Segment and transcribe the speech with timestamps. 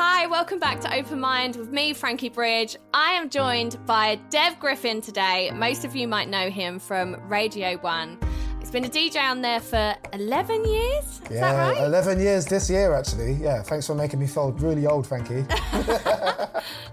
[0.00, 2.76] Hi, welcome back to Open Mind with me, Frankie Bridge.
[2.94, 5.50] I am joined by Dev Griffin today.
[5.52, 8.18] Most of you might know him from Radio 1.
[8.60, 11.04] He's been a DJ on there for 11 years.
[11.04, 11.84] Is yeah, that right?
[11.84, 13.32] 11 years this year, actually.
[13.32, 15.44] Yeah, thanks for making me feel really old, Frankie.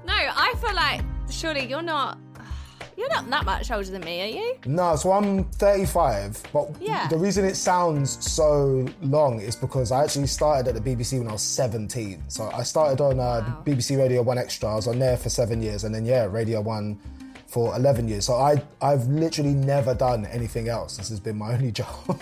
[0.04, 2.18] No, I feel like surely you're not.
[2.98, 4.56] You're not that much older than me, are you?
[4.66, 7.08] no, so I'm 35, but Yeah.
[7.08, 11.28] the reason it sounds so long is because I actually started at the BBC when
[11.28, 12.24] I was 17.
[12.30, 13.62] So I started on uh, Wow.
[13.66, 14.70] BBC Radio 1 Extra.
[14.72, 16.98] I was on there for seven years, and then, yeah, Radio 1
[17.48, 18.26] for 11 years.
[18.26, 20.98] So I, I've literally never done anything else.
[20.98, 22.20] This has been my only job.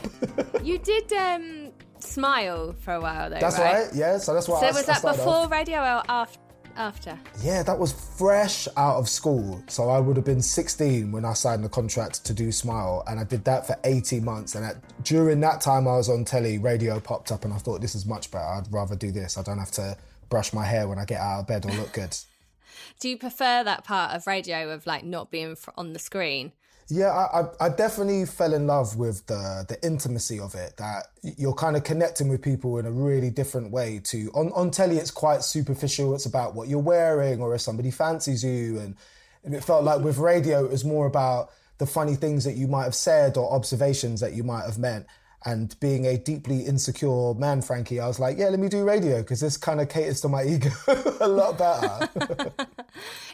[0.63, 3.39] You did um, Smile for a while, though.
[3.39, 3.85] that's right.
[3.85, 4.17] right, yeah.
[4.17, 5.51] So that's what So I was that before off.
[5.51, 6.37] radio or af-
[6.75, 7.17] after?
[7.41, 9.63] Yeah, that was fresh out of school.
[9.67, 13.19] So I would have been 16 when I signed the contract to do Smile, and
[13.19, 14.55] I did that for 18 months.
[14.55, 17.81] And at, during that time, I was on telly, radio popped up, and I thought
[17.81, 18.45] this is much better.
[18.45, 19.37] I'd rather do this.
[19.37, 19.97] I don't have to
[20.29, 22.17] brush my hair when I get out of bed or look good.
[22.99, 26.53] Do you prefer that part of radio of like not being on the screen?
[26.95, 30.77] Yeah, I, I, definitely fell in love with the the intimacy of it.
[30.77, 33.99] That you're kind of connecting with people in a really different way.
[34.03, 36.13] To on on telly, it's quite superficial.
[36.13, 38.95] It's about what you're wearing or if somebody fancies you, and,
[39.43, 41.49] and it felt like with radio, it was more about
[41.79, 45.07] the funny things that you might have said or observations that you might have meant.
[45.45, 49.17] And being a deeply insecure man, Frankie, I was like, yeah, let me do radio
[49.21, 50.69] because this kind of caters to my ego
[51.19, 52.09] a lot better.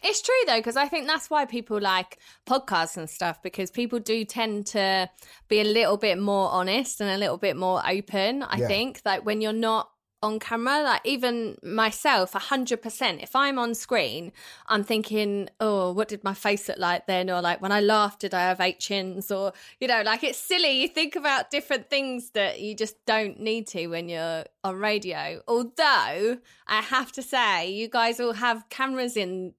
[0.01, 3.99] It's true though, because I think that's why people like podcasts and stuff, because people
[3.99, 5.09] do tend to
[5.49, 8.43] be a little bit more honest and a little bit more open.
[8.43, 8.67] I Yeah.
[8.67, 9.89] think like when you're not
[10.21, 13.21] on camera, like even myself, a hundred percent.
[13.21, 14.31] If I'm on screen,
[14.67, 17.29] I'm thinking, oh, what did my face look like then?
[17.29, 19.31] Or like when I laughed, did I have eight chins?
[19.31, 20.81] Or you know, like it's silly.
[20.81, 25.41] You think about different things that you just don't need to when you're on radio.
[25.47, 29.53] Although I have to say, you guys all have cameras in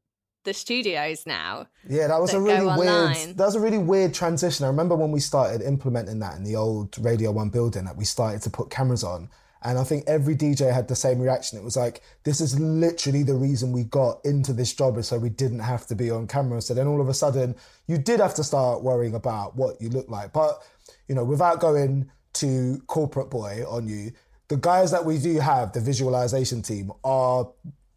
[0.44, 1.66] the studios now.
[1.88, 3.36] Yeah, that was that a really weird.
[3.36, 4.64] That was a really weird transition.
[4.64, 8.04] I remember when we started implementing that in the old Radio One building, that we
[8.04, 9.28] started to put cameras on,
[9.62, 11.58] and I think every DJ had the same reaction.
[11.58, 15.18] It was like, "This is literally the reason we got into this job, is so
[15.18, 17.56] we didn't have to be on camera." So then all of a sudden,
[17.86, 20.32] you did have to start worrying about what you look like.
[20.32, 20.62] But
[21.08, 24.12] you know, without going to corporate boy on you,
[24.48, 27.48] the guys that we do have, the visualization team, are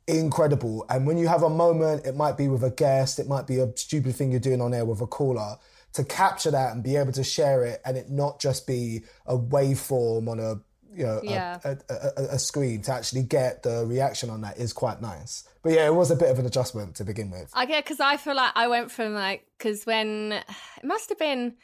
[0.07, 0.85] incredible.
[0.89, 3.59] And when you have a moment, it might be with a guest, it might be
[3.59, 5.57] a stupid thing you're doing on air with a caller,
[5.93, 9.37] to capture that and be able to share it and it not just be a
[9.37, 10.55] waveform on a
[10.95, 11.59] you know a- Yeah.
[11.63, 15.47] a, a, a, a screen to actually get the reaction on that is quite nice.
[15.63, 17.49] But yeah, it was a bit of an adjustment to begin with.
[17.53, 20.31] I get because I feel like I went from like because when
[20.77, 21.55] it must have been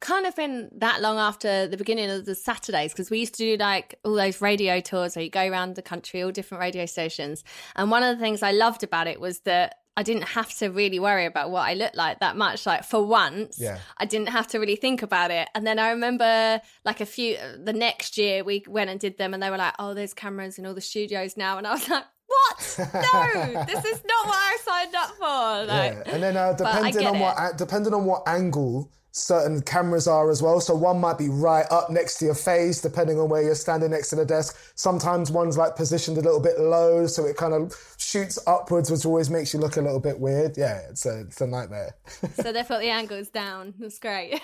[0.00, 3.42] kind of been that long after the beginning of the Saturdays because we used to
[3.42, 6.86] do like all those radio tours where you go around the country, all different radio
[6.86, 7.42] stations.
[7.74, 10.68] And one of the things I loved about it was that I didn't have to
[10.68, 12.66] really worry about what I looked like that much.
[12.66, 13.78] Like for once, Yeah.
[13.96, 15.48] I didn't have to really think about it.
[15.54, 19.34] And then I remember like a few the next year we went and did them
[19.34, 21.58] and they were like, oh, there's cameras in all the studios now.
[21.58, 22.78] And I was like, what?
[22.78, 25.66] No, this is not what I signed up for.
[25.74, 27.58] Like, Yeah, and then uh, depending on what it.
[27.58, 30.60] depending on what angle certain cameras are as well.
[30.60, 33.90] So one might be right up next to your face, depending on where you're standing
[33.90, 34.56] next to the desk.
[34.74, 39.04] Sometimes one's like positioned a little bit low, so it kind of shoots upwards, which
[39.04, 40.56] always makes you look a little bit weird.
[40.56, 41.94] Yeah, it's a it's a nightmare.
[42.34, 43.74] so got the angles down.
[43.78, 44.40] That's great.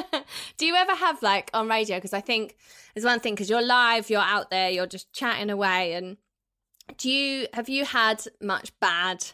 [0.56, 1.96] Do you ever have like on radio?
[1.98, 2.56] Because I think
[2.94, 5.94] there's one thing because you're live, you're out there, you're just chatting away.
[5.94, 6.16] And
[6.96, 9.24] do you have you had much bad,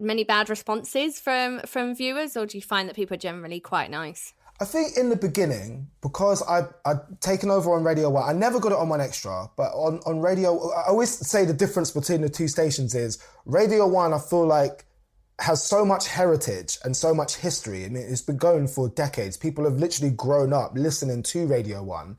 [0.00, 3.90] many bad responses from from viewers, or do you find that people are generally quite
[3.90, 4.32] nice?
[4.60, 8.60] I think in the beginning, because I I'd taken over on Radio One, I never
[8.60, 12.20] got it on One Extra, but on, on Radio, I always say the difference between
[12.20, 14.84] the two stations is Radio One, I feel like
[15.38, 17.86] has so much heritage and so much history.
[17.86, 19.38] I mean, it's been going for decades.
[19.38, 22.18] People have literally grown up listening to Radio One.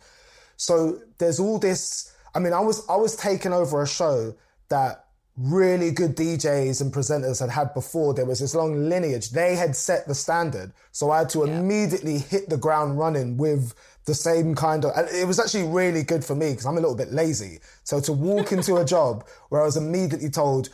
[0.57, 2.11] So there's all this.
[2.33, 4.35] I mean, I was I was taking over a show
[4.69, 5.05] that
[5.41, 8.13] really good DJs and presenters had had before.
[8.13, 9.31] There was this long lineage.
[9.31, 10.71] They had set the standard.
[10.91, 11.59] So I had to yeah.
[11.59, 13.73] immediately hit the ground running with
[14.05, 16.81] the same kind of, and it was actually really good for me because I'm a
[16.81, 17.59] little bit lazy.
[17.83, 20.69] So to walk into a job where I was immediately told,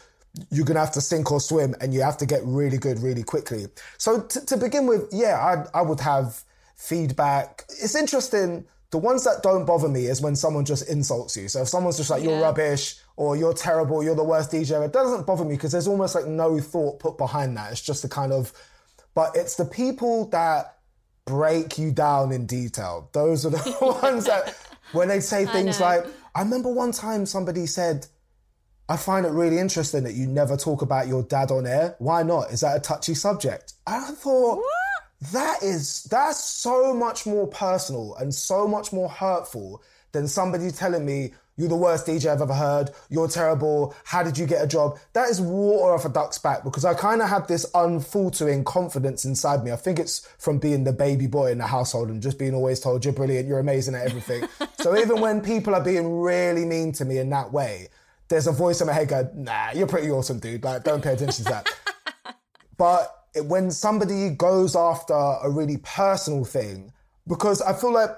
[0.52, 3.00] you're going to have to sink or swim and you have to get really good
[3.00, 3.66] really quickly.
[3.98, 6.44] So t- to begin with, yeah, I, I would have
[6.76, 7.64] feedback.
[7.70, 8.66] It's interesting.
[8.92, 11.48] The ones that don't bother me is when someone just insults you.
[11.48, 14.94] So if someone's just like, you're rubbish or you're terrible, you're the worst DJ, it
[14.94, 17.72] doesn't bother me because there's almost like no thought put behind that.
[17.72, 18.54] It's just the kind of,
[19.16, 20.78] but it's the people that
[21.26, 23.10] break you down in detail.
[23.14, 24.56] Those are the ones that,
[24.94, 28.06] when they say things I like, I remember one time somebody said,
[28.88, 31.96] I find it really interesting that you never talk about your dad on air.
[31.98, 32.52] Why not?
[32.52, 33.74] Is that a touchy subject?
[33.86, 35.32] I thought what?
[35.34, 39.82] that is that's so much more personal and so much more hurtful
[40.12, 42.92] than somebody telling me you're the worst DJ I've ever heard.
[43.10, 43.96] You're terrible.
[44.04, 45.00] How did you get a job?
[45.14, 49.26] That is water off a duck's back because I kind of had this unfaltering confidence
[49.26, 49.72] inside me.
[49.72, 52.80] I think it's from being the baby boy in the household and just being always
[52.80, 54.48] told you're brilliant, you're amazing at everything.
[54.80, 57.88] so even when people are being really mean to me in that way,
[58.28, 60.64] there's a voice in my head going, nah, you're pretty awesome, dude.
[60.64, 61.68] Like, don't pay attention to that.
[62.78, 66.92] but when somebody goes after a really personal thing,
[67.28, 68.12] because I feel like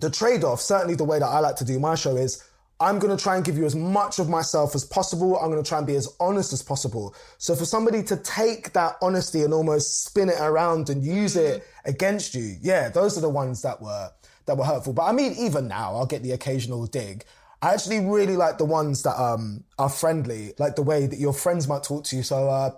[0.00, 2.42] the trade off, certainly the way that I like to do my show is
[2.82, 5.38] I'm going to try and give you as much of myself as possible.
[5.38, 7.14] I'm going to try and be as honest as possible.
[7.38, 11.64] So for somebody to take that honesty and almost spin it around and use it
[11.84, 14.10] against you, yeah, those are the ones that were
[14.46, 14.92] that were hurtful.
[14.92, 17.24] But I mean, even now, I'll get the occasional dig.
[17.62, 21.32] I actually really like the ones that um, are friendly, like the way that your
[21.32, 22.24] friends might talk to you.
[22.24, 22.70] So uh,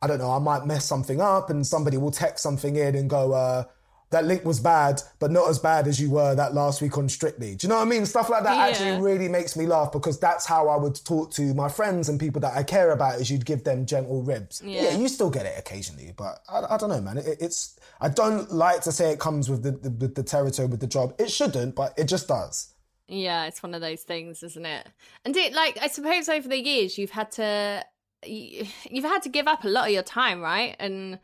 [0.00, 3.10] I don't know, I might mess something up and somebody will text something in and
[3.10, 3.64] go, uh,
[4.10, 7.08] that link was bad, but not as bad as you were that last week on
[7.08, 7.56] Strictly.
[7.56, 8.06] Do you know what I mean?
[8.06, 8.66] Stuff like that yeah.
[8.66, 12.18] actually really makes me laugh because that's how I would talk to my friends and
[12.20, 14.62] people that I care about is you'd give them gentle ribs.
[14.64, 17.18] Yeah, yeah you still get it occasionally, but I, I don't know, man.
[17.18, 20.80] It, it's, I don't like to say it comes with the, the, the territory with
[20.80, 21.14] the job.
[21.18, 22.74] It shouldn't, but it just does.
[23.08, 24.86] Yeah, it's one of those things, isn't it?
[25.24, 27.84] And it, like, I suppose over the years you've had to,
[28.24, 30.76] you've had to give up a lot of your time, right?
[30.78, 31.18] And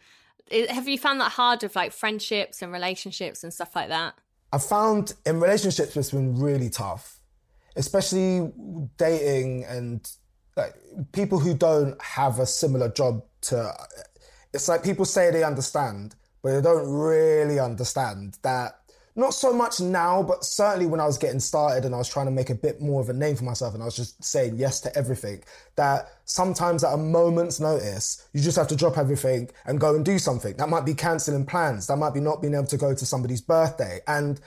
[0.50, 4.14] have you found that hard with like friendships and relationships and stuff like that?
[4.52, 7.20] I found in relationships it's been really tough,
[7.76, 8.50] especially
[8.96, 10.10] dating and
[10.56, 10.74] like
[11.12, 13.72] people who don't have a similar job to.
[14.52, 18.79] It's like people say they understand, but they don't really understand that
[19.16, 22.26] not so much now, but certainly when I was getting started and I was trying
[22.26, 24.56] to make a bit more of a name for myself and I was just saying
[24.56, 25.42] yes to everything,
[25.76, 30.04] that sometimes at a moment's notice, you just have to drop everything and go and
[30.04, 30.56] do something.
[30.56, 31.88] That might be cancelling plans.
[31.88, 34.00] That might be not being able to go to somebody's birthday.
[34.06, 34.40] And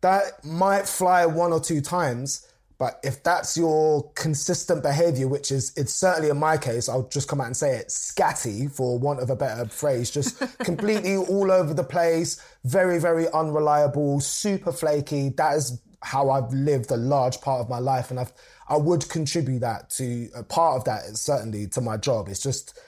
[0.00, 2.46] that might fly one or two times,
[2.78, 7.28] but if that's your consistent behavior, which is, it's certainly in my case, I'll just
[7.28, 11.52] come out and say it, scatty, for want of a better phrase, just completely all
[11.52, 15.28] over the place, very, very unreliable, super flaky.
[15.30, 18.10] That is how I've lived a large part of my life.
[18.10, 18.32] And I've,
[18.68, 22.28] I would contribute that to a part of that, certainly to my job.
[22.28, 22.78] It's just,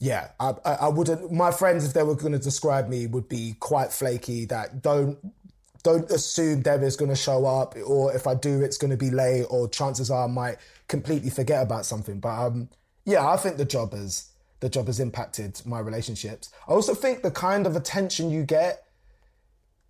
[0.00, 3.56] yeah, I, I, wouldn't, my friends, if they were going to describe me, would be
[3.58, 5.18] quite flaky that don't
[5.82, 9.10] don't assume is going to show up, or if I do, it's going to be
[9.10, 10.56] late, or chances are I might
[10.88, 12.20] completely forget about something.
[12.20, 12.68] But um,
[13.04, 14.30] yeah, I think the job has
[14.60, 16.50] the job has impacted my relationships.
[16.68, 18.84] I also think the kind of attention you get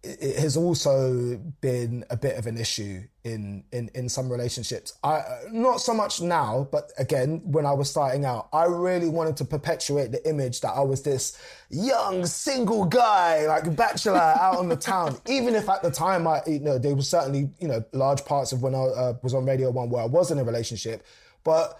[0.03, 4.95] it has also been a bit of an issue in in in some relationships.
[5.05, 9.37] I not so much now, but again, when I was starting out, I really wanted
[9.39, 11.37] to perpetuate the image that I was this
[11.69, 15.19] young single guy, like bachelor out on the town.
[15.27, 18.53] Even if at the time, I you know there was certainly you know large parts
[18.53, 21.05] of when I uh, was on Radio One where I was in a relationship,
[21.45, 21.79] but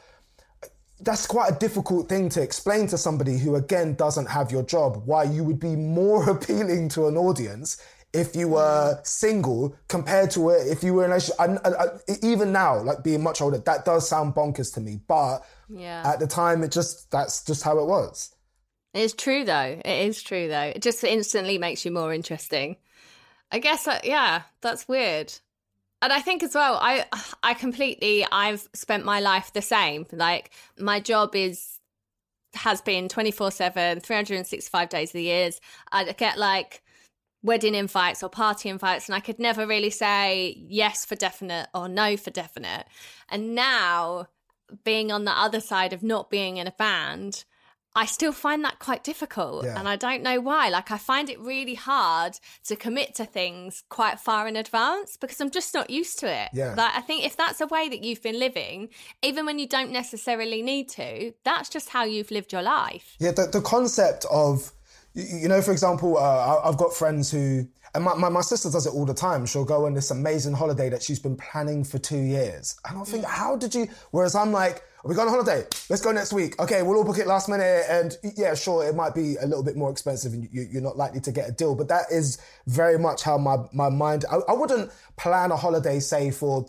[1.03, 5.03] that's quite a difficult thing to explain to somebody who again doesn't have your job
[5.07, 10.51] why you would be more appealing to an audience if you were single compared to
[10.51, 11.41] it if you were in a relationship.
[11.65, 11.87] I, I,
[12.23, 15.01] even now, like being much older, that does sound bonkers to me.
[15.07, 16.03] But yeah.
[16.05, 18.35] at the time, it just that's just how it was.
[18.93, 19.81] It's true though.
[19.85, 20.73] It is true though.
[20.75, 22.77] It just instantly makes you more interesting.
[23.53, 25.33] I guess, uh, yeah, that's weird.
[26.03, 27.05] And I think as well, I
[27.43, 30.07] I completely I've spent my life the same.
[30.11, 31.79] Like my job is
[32.55, 35.61] has been 24/7, 365 days of the years.
[35.93, 36.83] I get like
[37.43, 41.89] wedding invites or party invites and I could never really say yes for definite or
[41.89, 42.85] no for definite.
[43.29, 44.27] And now
[44.85, 47.45] being on the other side of not being in a band,
[47.95, 49.65] I still find that quite difficult.
[49.65, 49.77] Yeah.
[49.77, 50.69] And I don't know why.
[50.69, 55.41] Like, I find it really hard to commit to things quite far in advance because
[55.41, 56.51] I'm just not used to it.
[56.53, 56.75] Yeah.
[56.77, 58.91] Like, I think if that's a way that you've been living,
[59.23, 63.17] even when you don't necessarily need to, that's just how you've lived your life.
[63.19, 63.33] Yeah.
[63.33, 64.73] The, the concept of,
[65.15, 68.87] you know, for example, uh, I've got friends who, and my, my, my, sister does
[68.87, 69.45] it all the time.
[69.47, 72.77] She'll go on this amazing holiday that she's been planning for two years.
[72.89, 73.89] And I'll think, how did you?
[74.13, 75.67] Whereas I'm like, are we going on holiday?
[75.89, 76.61] Let's go next week.
[76.61, 77.87] Okay, we'll all book it last minute.
[77.89, 80.97] And yeah, sure, it might be a little bit more expensive and you, are not
[80.97, 81.75] likely to get a deal.
[81.75, 85.99] But that is very much how my, my mind, I, I wouldn't plan a holiday,
[85.99, 86.67] say, for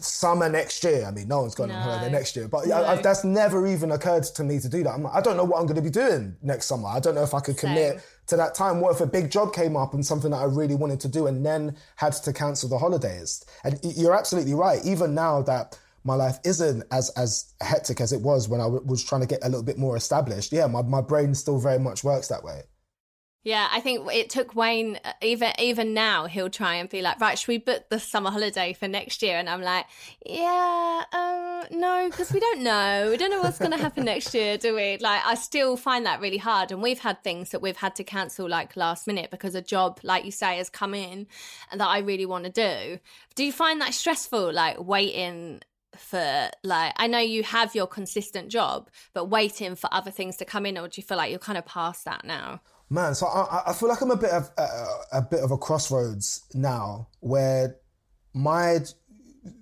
[0.00, 1.04] summer next year.
[1.06, 1.76] I mean, no one's going no.
[1.76, 2.74] on holiday next year, but no.
[2.74, 4.98] I, I, that's never even occurred to me to do that.
[4.98, 6.88] Like, i don't know what I'm going to be doing next summer.
[6.88, 8.00] I don't know if I could commit Same.
[8.28, 8.80] to that time.
[8.80, 11.26] What if a big job came up and something that I really wanted to do
[11.26, 13.44] and then had to cancel the holidays?
[13.64, 14.84] And you're absolutely right.
[14.84, 18.84] Even now that my life isn't as as hectic as it was when I w-
[18.84, 20.52] was trying to get a little bit more established.
[20.52, 22.62] Yeah, my, my brain still very much works that way.
[23.46, 27.20] Yeah, I think it took Wayne uh, even even now he'll try and be like,
[27.20, 29.36] right, should we book the summer holiday for next year?
[29.38, 29.86] And I'm like,
[30.26, 33.06] yeah, uh, no, because we don't know.
[33.08, 34.98] We don't know what's going to happen next year, do we?
[34.98, 36.72] Like, I still find that really hard.
[36.72, 40.00] And we've had things that we've had to cancel like last minute because a job,
[40.02, 41.28] like you say, has come in
[41.70, 42.98] and that I really want to do.
[43.36, 45.60] Do you find that stressful, like waiting?
[45.96, 50.44] for like I know you have your consistent job, but waiting for other things to
[50.44, 52.60] come in, or do you feel like you're kind of past that now?
[52.88, 55.58] Man, so I, I feel like I'm a bit of a, a bit of a
[55.58, 57.76] crossroads now, where
[58.32, 58.78] my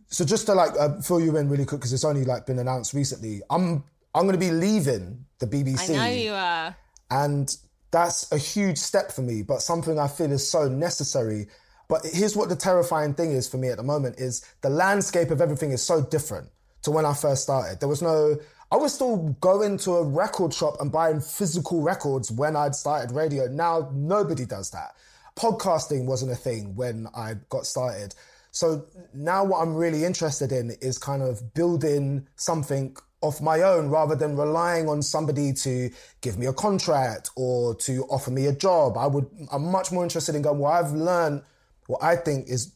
[0.09, 2.59] so just to like uh, fill you in really quick because it's only like been
[2.59, 3.41] announced recently.
[3.49, 3.83] I'm
[4.15, 5.91] I'm going to be leaving the BBC.
[5.91, 6.77] I know you are,
[7.11, 7.57] and
[7.91, 11.47] that's a huge step for me, but something I feel is so necessary.
[11.89, 15.31] But here's what the terrifying thing is for me at the moment is the landscape
[15.31, 16.49] of everything is so different
[16.83, 17.81] to when I first started.
[17.81, 18.37] There was no
[18.75, 23.15] I was still going to a record shop and buying physical records when I'd started
[23.15, 23.47] radio.
[23.47, 24.97] Now nobody does that.
[25.37, 28.17] Podcasting wasn't a thing when I got started.
[28.51, 33.91] So now what I'm really interested in is kind of building something of my own
[33.91, 35.89] rather than relying on somebody to
[36.21, 38.97] give me a contract or to offer me a job.
[38.97, 41.43] I would, I'm much more interested in going, well, I've learned
[41.87, 42.73] what I think is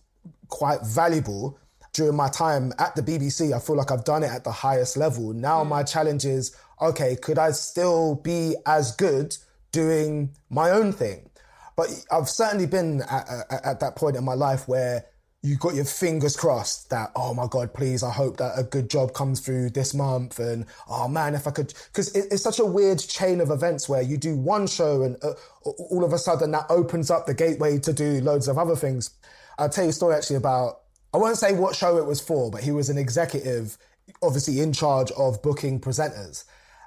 [0.46, 1.58] quite valuable
[1.92, 4.96] during my time at the BBC, I feel like I've done it at the highest
[4.96, 5.32] level.
[5.32, 5.68] Now mm.
[5.68, 9.36] my challenge is, okay, could I still be as good
[9.72, 11.30] doing my own thing?
[11.76, 15.04] But I've certainly been at, at, at that point in my life where
[15.42, 18.90] you got your fingers crossed that oh my god please i hope that a good
[18.90, 22.58] job comes through this month and oh man if i could because it, it's such
[22.58, 25.32] a weird chain of events where you do one show and uh,
[25.64, 29.10] all of a sudden that opens up the gateway to do loads of other things
[29.58, 30.80] i'll tell you a story actually about
[31.12, 33.78] I won't say what show it was for, but he was an executive,
[34.22, 36.44] obviously in charge of booking presenters.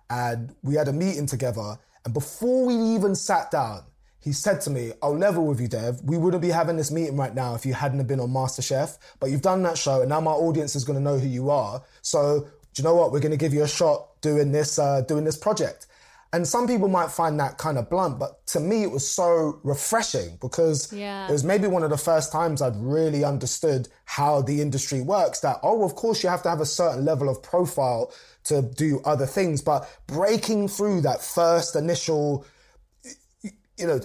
[0.10, 1.78] And we had a meeting together.
[2.06, 3.84] And before we even sat down,
[4.20, 6.02] he said to me, I'll level with you, Dev.
[6.04, 9.32] We wouldn't be having this meeting right now if you hadn't been on MasterChef, but
[9.32, 11.82] you've done that show and now my audience is going to know who you are.
[12.04, 12.48] So do
[12.82, 13.12] you know what?
[13.12, 15.88] We're going to give you a shot doing this, uh, doing this project.
[16.34, 19.60] And some people might find that kind of blunt, but to me, it was so
[19.64, 21.28] refreshing because yeah.
[21.28, 25.42] it was maybe one of the first times I'd really understood how the industry works.
[25.42, 28.14] That, oh, of course, you have to have a certain level of profile
[28.46, 32.46] to do other things, but breaking through that first initial,
[33.78, 34.00] you know,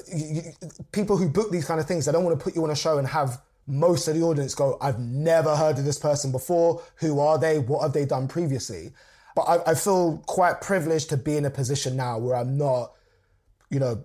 [0.91, 2.77] people who book these kind of things, they don't want to put you on a
[2.77, 6.83] show and have most of the audience go, I've never heard of this person before.
[6.97, 7.59] Who are they?
[7.59, 8.93] What have they done previously?
[9.37, 12.95] But I, I feel quite privileged to be in a position now where I'm not,
[13.71, 14.05] you know,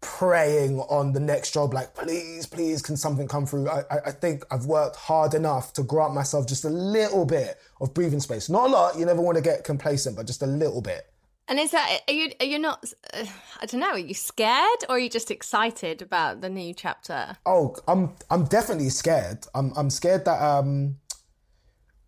[0.00, 3.70] praying on the next job, like, please, please, can something come through?
[3.70, 7.94] I, I think I've worked hard enough to grant myself just a little bit of
[7.94, 8.50] breathing space.
[8.50, 11.06] Not a lot, you never want to get complacent, but just a little bit.
[11.46, 13.24] And is that, are you, are you not, uh,
[13.62, 17.36] I don't know, are you scared or are you just excited about the new chapter?
[17.46, 19.46] Oh, I'm, I'm definitely scared.
[19.54, 20.96] I'm, I'm scared that, um,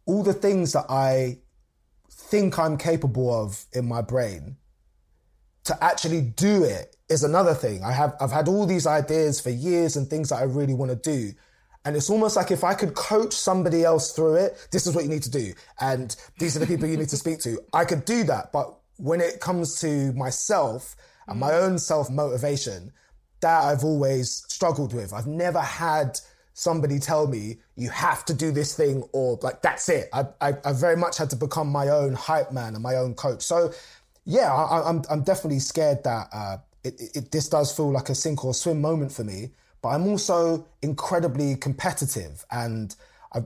[0.05, 1.39] all the things that I
[2.29, 4.57] think I'm capable of in my brain,
[5.65, 7.83] to actually do it is another thing.
[7.83, 10.91] I have, I've had all these ideas for years and things that I really want
[10.91, 11.33] to do.
[11.85, 15.05] And it's almost like if I could coach somebody else through it, this is what
[15.05, 15.53] you need to do.
[15.81, 17.61] And these are the people you need to speak to.
[17.73, 18.53] I could do that.
[18.53, 20.97] But when it comes to myself
[21.29, 22.93] and my own self motivation,
[23.41, 25.13] that I've always struggled with.
[25.13, 26.19] I've never had
[26.59, 30.09] somebody tell me you have to do this thing or like that's it.
[30.11, 33.13] I, I, I very much had to become my own hype man and my own
[33.13, 33.43] coach.
[33.43, 33.75] So
[34.25, 38.09] yeah, I, am I'm, I'm definitely scared that uh, it, it, this does feel like
[38.09, 39.51] a sink or swim moment for me.
[39.83, 42.97] But I'm also incredibly competitive and
[43.35, 43.41] I,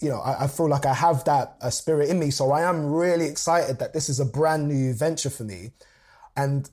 [0.00, 2.32] you know, I, I feel like I have that uh, spirit in me.
[2.32, 5.70] So I am really excited that this is a brand new venture for me.
[6.36, 6.68] And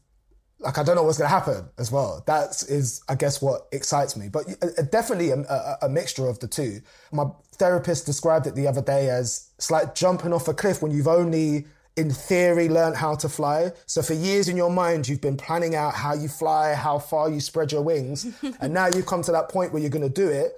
[0.59, 2.23] like I don't know what's going to happen as well.
[2.27, 4.29] That is, I guess, what excites me.
[4.29, 6.81] But uh, definitely a, a, a, mixture of the two.
[7.11, 10.91] My therapist described it the other day as it's like jumping off a cliff when
[10.91, 11.65] you've only,
[11.97, 13.71] in theory, learned how to fly.
[13.85, 17.29] So for years in your mind, you've been planning out how you fly, how far
[17.29, 18.25] you spread your wings,
[18.61, 20.53] and now you've come to that point where you're going to do it.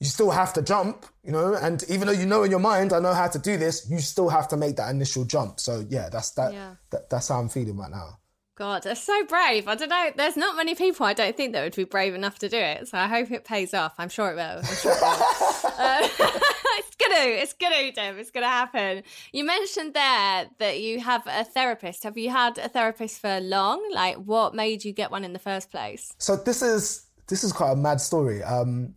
[0.00, 2.92] You still have to jump, you know, and even though you know in your mind,
[2.92, 5.58] I know how to do this, you still have to make that initial jump.
[5.58, 6.74] So yeah, that's that, yeah.
[6.90, 8.18] that that's how I'm feeling right now.
[8.56, 9.68] God, they're so brave.
[9.68, 10.10] I don't know.
[10.16, 12.88] There's not many people I don't think that would be brave enough to do it.
[12.88, 13.92] So I hope it pays off.
[13.98, 14.62] I'm sure it will.
[14.62, 15.08] Sure it will.
[15.78, 16.08] uh,
[16.78, 17.24] it's gonna.
[17.26, 18.16] It's gonna, Dev.
[18.16, 19.02] It's gonna happen.
[19.30, 22.04] You mentioned there that you have a therapist.
[22.04, 23.86] Have you had a therapist for long?
[23.92, 26.14] Like, what made you get one in the first place?
[26.16, 28.42] So this is this is quite a mad story.
[28.42, 28.94] Um,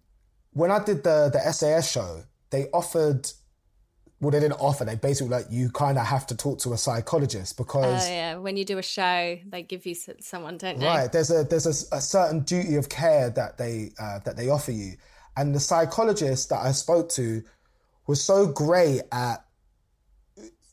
[0.54, 3.30] when I did the the SAS show, they offered
[4.22, 4.84] well, they didn't offer.
[4.84, 8.06] They basically like you kind of have to talk to a psychologist because.
[8.06, 10.86] Oh yeah, when you do a show, they give you someone, don't they?
[10.86, 11.12] Right.
[11.12, 14.72] There's a there's a, a certain duty of care that they uh, that they offer
[14.72, 14.94] you,
[15.38, 17.44] and the psychologist that I spoke to
[18.08, 19.46] was so great at,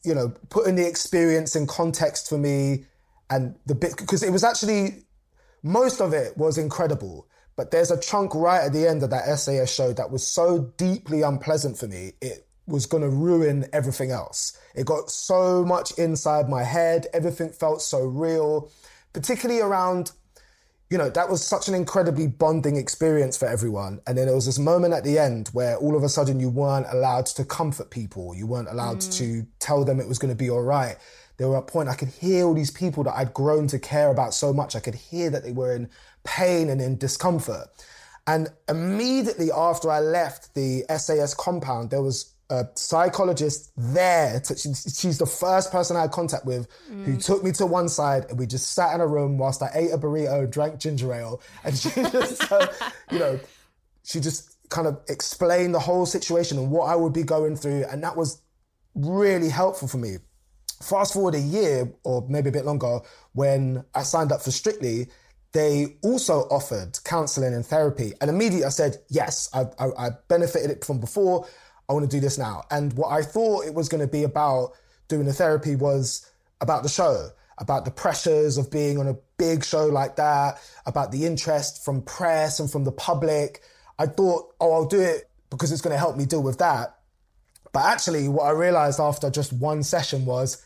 [0.05, 2.87] you know, putting the experience in context for me,
[3.31, 5.05] and the bit because it was actually
[5.63, 7.29] most of it was incredible.
[7.55, 10.73] But there's a chunk right at the end of that SAS show that was so
[10.77, 12.13] deeply unpleasant for me.
[12.21, 14.59] It was going to ruin everything else.
[14.75, 17.07] It got so much inside my head.
[17.13, 18.71] Everything felt so real,
[19.13, 20.13] particularly around,
[20.91, 24.01] you know, that was such an incredibly bonding experience for everyone.
[24.07, 26.49] And then there was this moment at the end where all of a sudden you
[26.49, 28.35] weren't allowed to comfort people.
[28.35, 29.19] You weren't allowed mm.
[29.19, 30.97] to tell them it was going to be all right.
[31.37, 34.11] There were a point I could hear all these people that I'd grown to care
[34.11, 34.75] about so much.
[34.75, 35.89] I could hear that they were in
[36.25, 37.69] pain and in discomfort.
[38.27, 44.41] And immediately after I left the SAS compound, there was a psychologist there.
[44.41, 47.05] To, she, she's the first person I had contact with mm.
[47.05, 49.71] who took me to one side and we just sat in a room whilst I
[49.75, 52.67] ate a burrito, drank ginger ale, and she just, uh,
[53.11, 53.41] you know,
[54.05, 57.85] she just kind of explained the whole situation and what I would be going through,
[57.91, 58.41] and that was
[58.95, 60.17] really helpful for me.
[60.83, 63.01] Fast forward a year or maybe a bit longer,
[63.33, 65.09] when I signed up for Strictly,
[65.53, 69.49] they also offered counseling and therapy, and immediately I said yes.
[69.55, 71.47] I, I, I benefited it from before.
[71.89, 72.65] I want to do this now.
[72.71, 74.73] And what I thought it was going to be about
[75.09, 76.29] doing the therapy was
[76.61, 81.13] about the show, about the pressures of being on a big show like that, about
[81.13, 83.63] the interest from press and from the public.
[83.99, 86.97] I thought, oh, I'll do it because it's going to help me deal with that.
[87.73, 90.63] But actually, what I realized after just one session was,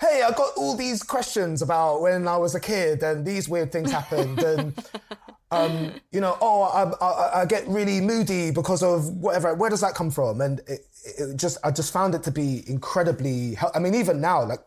[0.00, 3.70] hey, I got all these questions about when I was a kid and these weird
[3.70, 4.38] things happened.
[4.42, 4.74] and
[5.54, 9.54] um, you know, oh, I, I, I, get really moody because of whatever.
[9.54, 10.40] Where does that come from?
[10.40, 10.86] And it,
[11.18, 13.56] it just, I just found it to be incredibly.
[13.74, 14.60] I mean, even now, like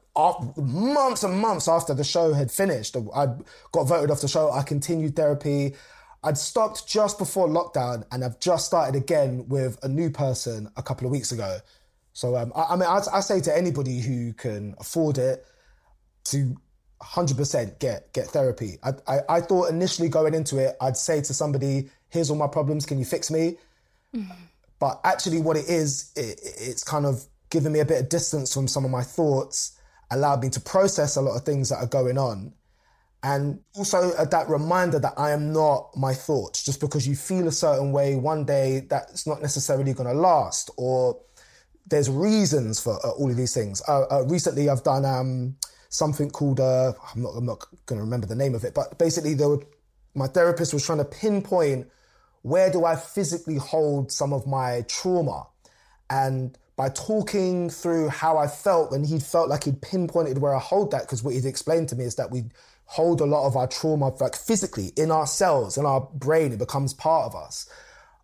[0.57, 3.27] months and months after the show had finished, I
[3.71, 4.51] got voted off the show.
[4.51, 5.75] I continued therapy.
[6.23, 10.83] I'd stopped just before lockdown, and I've just started again with a new person a
[10.83, 11.59] couple of weeks ago.
[12.13, 15.45] So, um, I, I mean, I, I say to anybody who can afford it
[16.25, 16.55] to
[17.01, 18.77] 100% get get therapy.
[18.83, 22.47] I, I, I, thought initially going into it, I'd say to somebody, here's all my
[22.47, 23.57] problems, can you fix me?
[24.15, 24.31] Mm-hmm.
[24.79, 28.53] But actually what it is, it, it's kind of given me a bit of distance
[28.53, 29.77] from some of my thoughts,
[30.11, 32.53] allowed me to process a lot of things that are going on.
[33.23, 36.63] And also uh, that reminder that I am not my thoughts.
[36.63, 40.69] Just because you feel a certain way one day, that's not necessarily going to last.
[40.77, 41.19] Or
[41.87, 43.81] there's reasons for uh, all of these things.
[43.87, 45.55] Uh, uh recently, I've done um,
[45.89, 48.97] something called uh, I'm not I'm not going to remember the name of it, but
[48.97, 49.63] basically there were,
[50.15, 51.87] my therapist was trying to pinpoint
[52.41, 55.47] where do I physically hold some of my trauma,
[56.09, 60.59] and by talking through how I felt, and he felt like he'd pinpointed where I
[60.59, 62.45] hold that because what he'd explained to me is that we
[62.85, 66.59] hold a lot of our trauma like physically in our cells in our brain it
[66.59, 67.69] becomes part of us.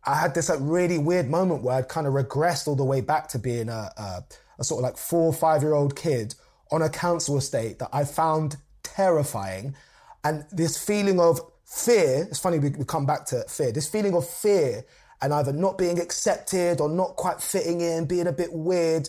[0.06, 3.02] I had this like really weird moment where i'd kind of regressed all the way
[3.02, 4.24] back to being a, a,
[4.60, 6.36] a sort of like four or five year old kid
[6.74, 9.76] on a council estate that I found terrifying.
[10.24, 14.16] And this feeling of fear, it's funny we, we come back to fear, this feeling
[14.16, 14.84] of fear
[15.22, 19.08] and either not being accepted or not quite fitting in, being a bit weird.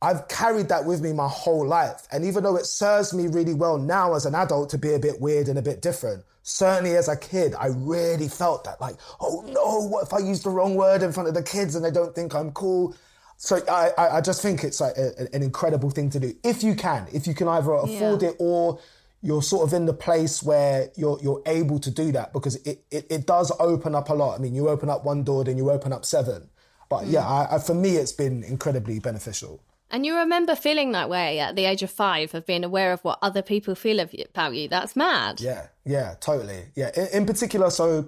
[0.00, 2.06] I've carried that with me my whole life.
[2.12, 4.98] And even though it serves me really well now as an adult to be a
[4.98, 8.96] bit weird and a bit different, certainly as a kid, I really felt that like,
[9.20, 11.84] oh no, what if I use the wrong word in front of the kids and
[11.84, 12.94] they don't think I'm cool?
[13.36, 16.74] So I, I just think it's like a, an incredible thing to do if you
[16.74, 18.30] can, if you can either afford yeah.
[18.30, 18.78] it or
[19.24, 22.84] you're sort of in the place where you're you're able to do that because it,
[22.90, 24.38] it, it does open up a lot.
[24.38, 26.50] I mean, you open up one door, then you open up seven.
[26.90, 27.12] But mm.
[27.12, 29.60] yeah, I, I, for me, it's been incredibly beneficial.
[29.90, 33.00] And you remember feeling that way at the age of five, of being aware of
[33.02, 34.68] what other people feel of you, about you.
[34.68, 35.40] That's mad.
[35.40, 36.64] Yeah, yeah, totally.
[36.74, 38.06] Yeah, in, in particular, so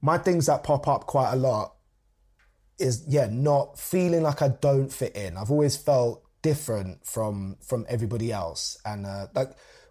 [0.00, 1.74] my things that pop up quite a lot
[2.78, 5.36] is yeah, not feeling like I don't fit in.
[5.36, 9.50] I've always felt different from from everybody else, and uh, like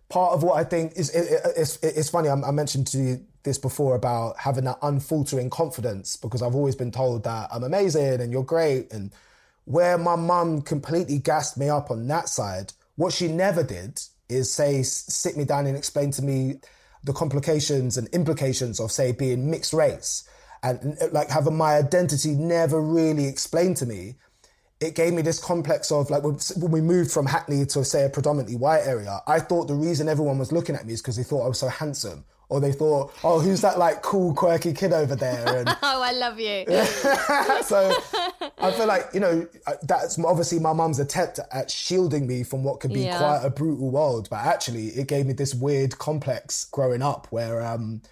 [0.09, 2.29] part of what I think is it, it, it's it's funny.
[2.29, 6.75] I, I mentioned to you this before about having that unfaltering confidence because I've always
[6.75, 9.11] been told that I'm amazing and you're great and
[9.65, 14.51] where my mum completely gassed me up on that side, what she never did is
[14.51, 16.55] say, sit me down and explain to me
[17.03, 20.27] the complications and implications of, say, being mixed race
[20.63, 24.15] and like having my identity never really explained to me.
[24.79, 28.09] It gave me this complex of like when we moved from Hackney to say a
[28.09, 31.23] predominantly white area, I thought the reason everyone was looking at me is because they
[31.23, 34.93] thought I was so handsome or they thought, oh, who's that like cool, quirky kid
[34.93, 35.57] over there?
[35.57, 36.65] And, oh, I love you.
[37.63, 37.95] so
[38.59, 39.47] I feel like, you know,
[39.81, 43.17] that's obviously my mum's attempt at shielding me from what could be yeah.
[43.17, 44.27] quite a brutal world.
[44.29, 48.03] But actually, it gave me this weird complex growing up where, um,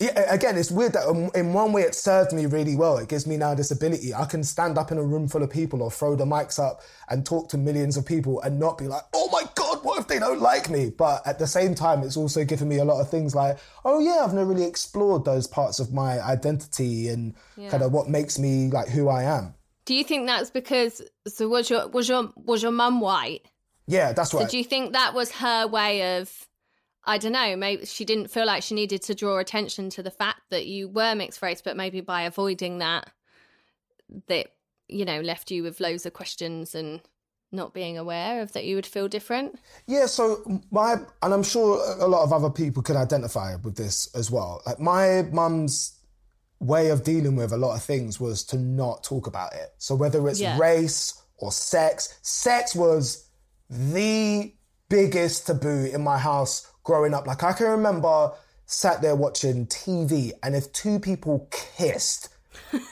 [0.00, 2.98] yeah, again, it's weird that um, in one way it served me really well.
[2.98, 4.12] It gives me now this ability.
[4.12, 6.80] I can stand up in a room full of people or throw the mics up
[7.08, 10.08] and talk to millions of people and not be like, oh my God, what if
[10.08, 10.90] they don't like me?
[10.90, 14.00] But at the same time, it's also given me a lot of things like, oh
[14.00, 17.70] yeah, I've never really explored those parts of my identity and yeah.
[17.70, 19.54] kind of what makes me like who I am.
[19.84, 23.42] Do you think that's because, so was your, was your, was your mum white?
[23.86, 24.44] Yeah, that's right.
[24.44, 26.48] So do you think that was her way of
[27.06, 30.10] I don't know, maybe she didn't feel like she needed to draw attention to the
[30.10, 33.10] fact that you were mixed race, but maybe by avoiding that,
[34.28, 34.48] that,
[34.88, 37.00] you know, left you with loads of questions and
[37.52, 39.58] not being aware of that you would feel different?
[39.86, 44.12] Yeah, so my, and I'm sure a lot of other people could identify with this
[44.14, 44.62] as well.
[44.66, 45.98] Like my mum's
[46.60, 49.74] way of dealing with a lot of things was to not talk about it.
[49.78, 50.58] So whether it's yeah.
[50.58, 53.28] race or sex, sex was
[53.68, 54.54] the
[54.88, 57.26] biggest taboo in my house growing up.
[57.26, 58.32] Like I can remember
[58.66, 62.28] sat there watching TV, and if two people kissed,
[62.72, 62.82] it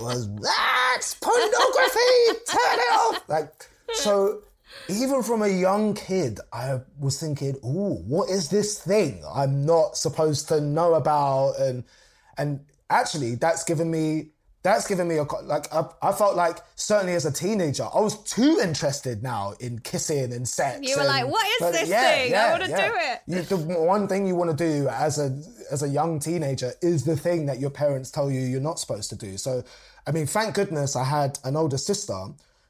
[0.00, 2.38] was that's pornography.
[2.46, 3.28] Turn it off.
[3.28, 3.52] Like
[3.94, 4.42] so.
[4.88, 9.96] Even from a young kid, I was thinking, "Oh, what is this thing I'm not
[9.96, 11.82] supposed to know about?" And
[12.36, 14.28] and actually, that's given me
[14.66, 18.20] that's given me a like I, I, felt like certainly as a teenager I was
[18.24, 20.80] too interested now in kissing and sex.
[20.82, 22.30] You were and, like, "What is this yeah, thing?
[22.32, 22.88] Yeah, I want to yeah.
[22.88, 26.18] do it." You, the one thing you want to do as a as a young
[26.18, 29.36] teenager is the thing that your parents tell you you're not supposed to do.
[29.36, 29.62] So,
[30.04, 32.26] I mean, thank goodness I had an older sister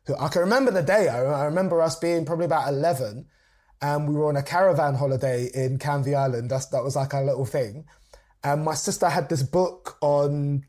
[0.07, 1.09] who I can remember the day.
[1.09, 3.25] I, I remember us being probably about eleven,
[3.81, 6.51] and we were on a caravan holiday in Canvey Island.
[6.51, 7.87] That's that was like our little thing.
[8.45, 10.65] And my sister had this book on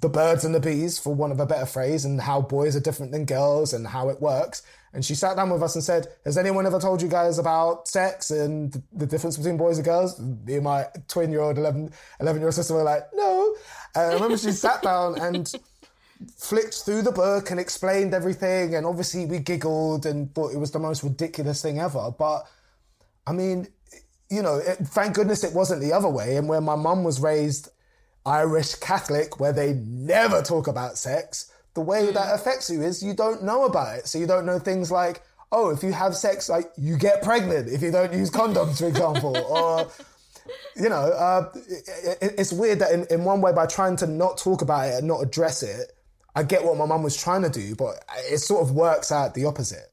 [0.00, 2.80] the birds and the bees, for want of a better phrase, and how boys are
[2.80, 4.62] different than girls and how it works.
[4.92, 7.88] And she sat down with us and said, Has anyone ever told you guys about
[7.88, 10.18] sex and the difference between boys and girls?
[10.18, 13.54] Me and my twin year old, 11, 11 year old sister were like, No.
[13.94, 15.52] And I remember she sat down and
[16.36, 18.74] flicked through the book and explained everything.
[18.74, 22.10] And obviously we giggled and thought it was the most ridiculous thing ever.
[22.10, 22.46] But
[23.26, 23.68] I mean,
[24.30, 26.36] you know, it, thank goodness it wasn't the other way.
[26.36, 27.70] And where my mum was raised,
[28.28, 32.14] Irish Catholic where they never talk about sex, the way mm.
[32.14, 34.06] that affects you is you don't know about it.
[34.06, 37.68] So you don't know things like, oh, if you have sex, like you get pregnant
[37.68, 39.88] if you don't use condoms, for example, or
[40.76, 41.50] you know, uh,
[42.20, 44.94] it, it's weird that in, in one way by trying to not talk about it
[44.98, 45.92] and not address it,
[46.34, 49.34] I get what my mum was trying to do, but it sort of works out
[49.34, 49.92] the opposite.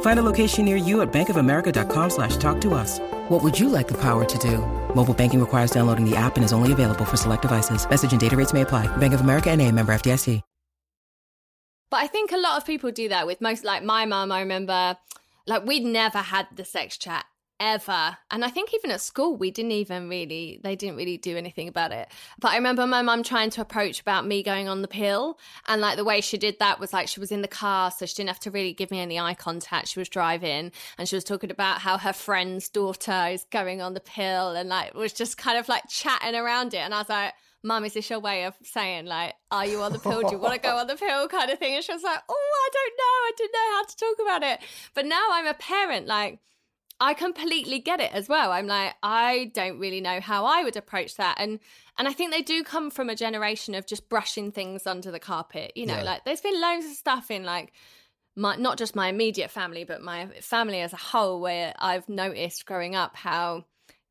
[0.00, 2.98] Find a location near you at bankofamerica.com slash talk to us.
[3.28, 4.58] What would you like the power to do?
[4.94, 7.88] Mobile banking requires downloading the app and is only available for select devices.
[7.88, 8.88] Message and data rates may apply.
[8.96, 10.42] Bank of America and a member FDIC.
[11.88, 14.40] But I think a lot of people do that with most, like my mum, I
[14.40, 14.96] remember,
[15.46, 17.24] like we'd never had the sex chat
[17.60, 18.16] ever.
[18.30, 21.68] And I think even at school, we didn't even really, they didn't really do anything
[21.68, 22.08] about it.
[22.38, 25.38] But I remember my mum trying to approach about me going on the pill.
[25.66, 28.06] And like the way she did that was like she was in the car, so
[28.06, 29.88] she didn't have to really give me any eye contact.
[29.88, 33.94] She was driving and she was talking about how her friend's daughter is going on
[33.94, 36.78] the pill and like was just kind of like chatting around it.
[36.78, 39.92] And I was like, Mum, is this your way of saying, like, are you on
[39.92, 40.22] the pill?
[40.22, 41.26] Do you want to go on the pill?
[41.26, 41.74] kind of thing.
[41.74, 43.04] And she was like, oh, I don't know.
[43.04, 44.68] I didn't know how to talk about it.
[44.94, 46.38] But now I'm a parent, like,
[46.98, 48.52] I completely get it as well.
[48.52, 51.36] I'm like, I don't really know how I would approach that.
[51.38, 51.60] And
[51.98, 55.18] and I think they do come from a generation of just brushing things under the
[55.18, 55.72] carpet.
[55.74, 56.02] You know, yeah.
[56.02, 57.72] like there's been loads of stuff in like
[58.34, 62.64] my not just my immediate family, but my family as a whole, where I've noticed
[62.64, 63.64] growing up how,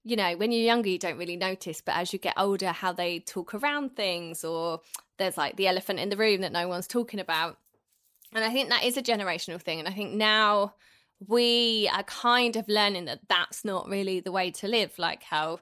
[0.04, 2.92] you know, when you're younger you don't really notice, but as you get older, how
[2.92, 4.82] they talk around things or
[5.18, 7.58] there's like the elephant in the room that no one's talking about.
[8.34, 9.80] And I think that is a generational thing.
[9.80, 10.74] And I think now
[11.20, 15.60] we are kind of learning that that's not really the way to live, like how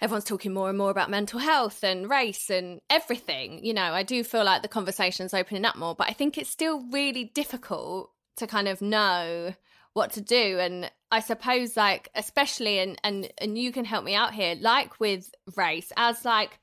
[0.00, 3.64] everyone's talking more and more about mental health and race and everything.
[3.64, 6.50] You know, I do feel like the conversation's opening up more, but I think it's
[6.50, 9.54] still really difficult to kind of know
[9.94, 10.58] what to do.
[10.58, 15.00] And I suppose like especially and and and you can help me out here, like
[15.00, 16.58] with race, as like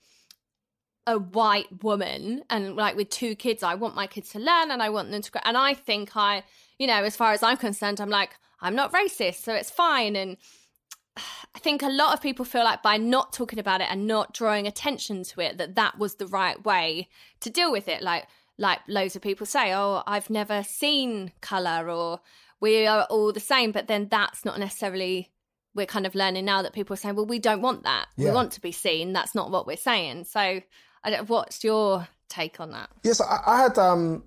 [1.07, 4.81] a white woman and like with two kids, I want my kids to learn and
[4.81, 5.41] I want them to grow.
[5.43, 6.43] And I think I
[6.77, 10.15] you know, as far as I'm concerned, I'm like, I'm not racist, so it's fine.
[10.15, 10.38] And
[11.17, 14.33] I think a lot of people feel like by not talking about it and not
[14.33, 17.07] drawing attention to it, that that was the right way
[17.41, 18.01] to deal with it.
[18.01, 22.19] Like, like loads of people say, oh, I've never seen color or
[22.59, 23.71] we are all the same.
[23.71, 25.31] But then that's not necessarily,
[25.73, 28.07] we're kind of learning now that people are saying, well, we don't want that.
[28.17, 28.29] Yeah.
[28.29, 29.13] We want to be seen.
[29.13, 30.25] That's not what we're saying.
[30.25, 32.89] So I don't, what's your take on that?
[33.03, 34.23] Yes, I, I had, um,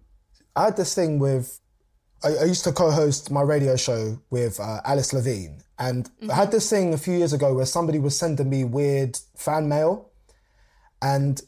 [0.55, 1.61] I had this thing with
[2.25, 6.31] I, I used to co-host my radio show with uh, Alice Levine, and mm-hmm.
[6.31, 9.69] I had this thing a few years ago where somebody was sending me weird fan
[9.69, 10.11] mail,
[11.01, 11.41] and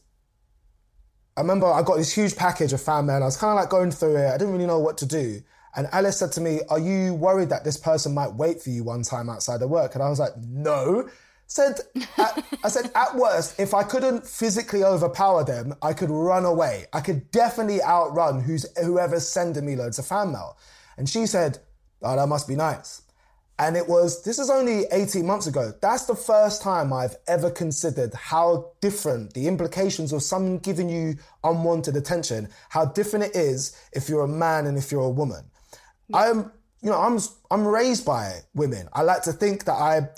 [1.36, 3.16] I remember I got this huge package of fan mail.
[3.16, 4.28] And I was kind of like going through it.
[4.28, 5.42] I didn't really know what to do.
[5.74, 8.84] And Alice said to me, "Are you worried that this person might wait for you
[8.84, 11.08] one time outside of work?" And I was like, "No."
[11.50, 11.80] Said,
[12.16, 16.84] at, I said, at worst, if I couldn't physically overpower them, I could run away.
[16.92, 20.56] I could definitely outrun who's whoever's sending me loads of fan mail.
[20.96, 21.58] And she said,
[22.02, 23.02] oh, that must be nice.
[23.58, 25.72] And it was, this is only 18 months ago.
[25.82, 31.16] That's the first time I've ever considered how different the implications of someone giving you
[31.42, 35.50] unwanted attention, how different it is if you're a man and if you're a woman.
[36.14, 37.18] I'm, you know, I'm,
[37.50, 38.88] I'm raised by women.
[38.92, 40.10] I like to think that I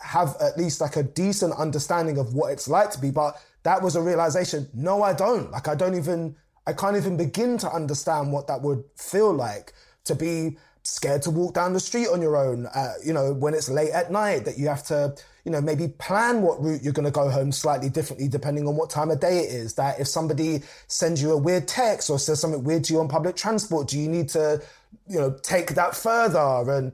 [0.00, 3.10] have at least like a decent understanding of what it's like to be.
[3.10, 4.68] But that was a realization.
[4.74, 5.50] No, I don't.
[5.50, 9.72] Like, I don't even, I can't even begin to understand what that would feel like
[10.04, 13.52] to be scared to walk down the street on your own, uh, you know, when
[13.52, 16.92] it's late at night, that you have to, you know, maybe plan what route you're
[16.92, 19.74] going to go home slightly differently depending on what time of day it is.
[19.74, 23.08] That if somebody sends you a weird text or says something weird to you on
[23.08, 24.62] public transport, do you need to,
[25.06, 26.70] you know, take that further?
[26.70, 26.92] And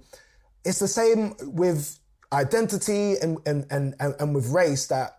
[0.64, 1.98] it's the same with
[2.34, 5.18] identity and, and, and, and with race that,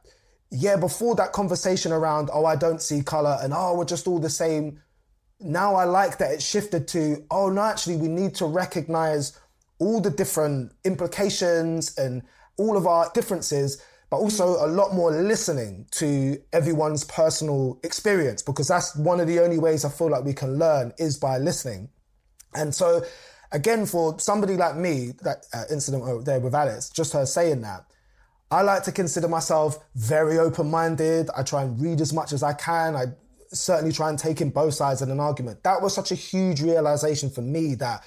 [0.51, 4.19] yeah, before that conversation around, oh, I don't see color and oh, we're just all
[4.19, 4.81] the same.
[5.39, 9.37] Now I like that it shifted to, oh, no, actually, we need to recognize
[9.79, 12.21] all the different implications and
[12.57, 14.63] all of our differences, but also mm.
[14.63, 19.83] a lot more listening to everyone's personal experience because that's one of the only ways
[19.83, 21.89] I feel like we can learn is by listening.
[22.53, 23.03] And so
[23.51, 27.85] again, for somebody like me, that uh, incident there with Alice, just her saying that,
[28.51, 31.29] I like to consider myself very open minded.
[31.35, 32.95] I try and read as much as I can.
[32.95, 33.05] I
[33.51, 35.63] certainly try and take in both sides in an argument.
[35.63, 38.03] That was such a huge realization for me that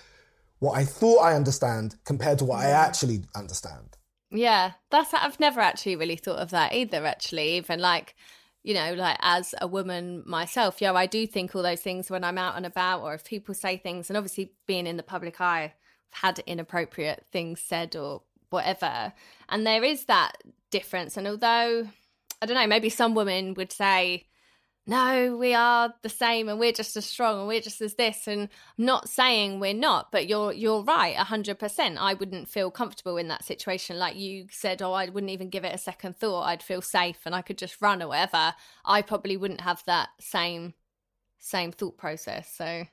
[0.61, 3.97] what I thought I understand compared to what I actually understand.
[4.31, 7.05] Yeah, that's I've never actually really thought of that either.
[7.07, 8.15] Actually, even like
[8.63, 12.25] you know, like as a woman myself, yeah, I do think all those things when
[12.25, 15.41] I'm out and about, or if people say things, and obviously being in the public
[15.41, 19.13] eye, I've had inappropriate things said or whatever.
[19.49, 20.39] And there is that
[20.71, 21.17] difference.
[21.17, 21.89] And although,
[22.41, 24.28] I don't know, maybe some women would say,
[24.89, 28.27] no, we are the same and we're just as strong and we're just as this.
[28.27, 28.49] And
[28.79, 31.99] I'm not saying we're not, but you're you're right, hundred percent.
[32.01, 33.99] I wouldn't feel comfortable in that situation.
[33.99, 36.45] Like you said, oh, I wouldn't even give it a second thought.
[36.45, 38.55] I'd feel safe and I could just run or whatever.
[38.83, 40.73] I probably wouldn't have that same
[41.39, 42.51] same thought process.
[42.51, 42.85] So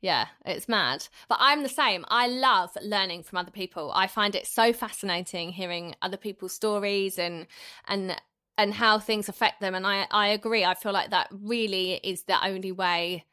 [0.00, 1.06] yeah, it's mad.
[1.28, 2.06] But I'm the same.
[2.08, 3.92] I love learning from other people.
[3.94, 7.46] I find it so fascinating hearing other people's stories and
[7.86, 8.16] and
[8.58, 9.74] and how things affect them.
[9.74, 10.64] And I, I agree.
[10.64, 13.24] I feel like that really is the only way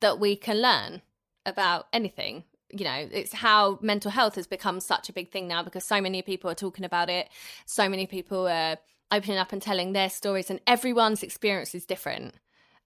[0.00, 1.02] that we can learn
[1.44, 2.44] about anything.
[2.70, 6.00] You know, it's how mental health has become such a big thing now because so
[6.00, 7.28] many people are talking about it.
[7.66, 8.78] So many people are
[9.10, 12.34] opening up and telling their stories, and everyone's experience is different.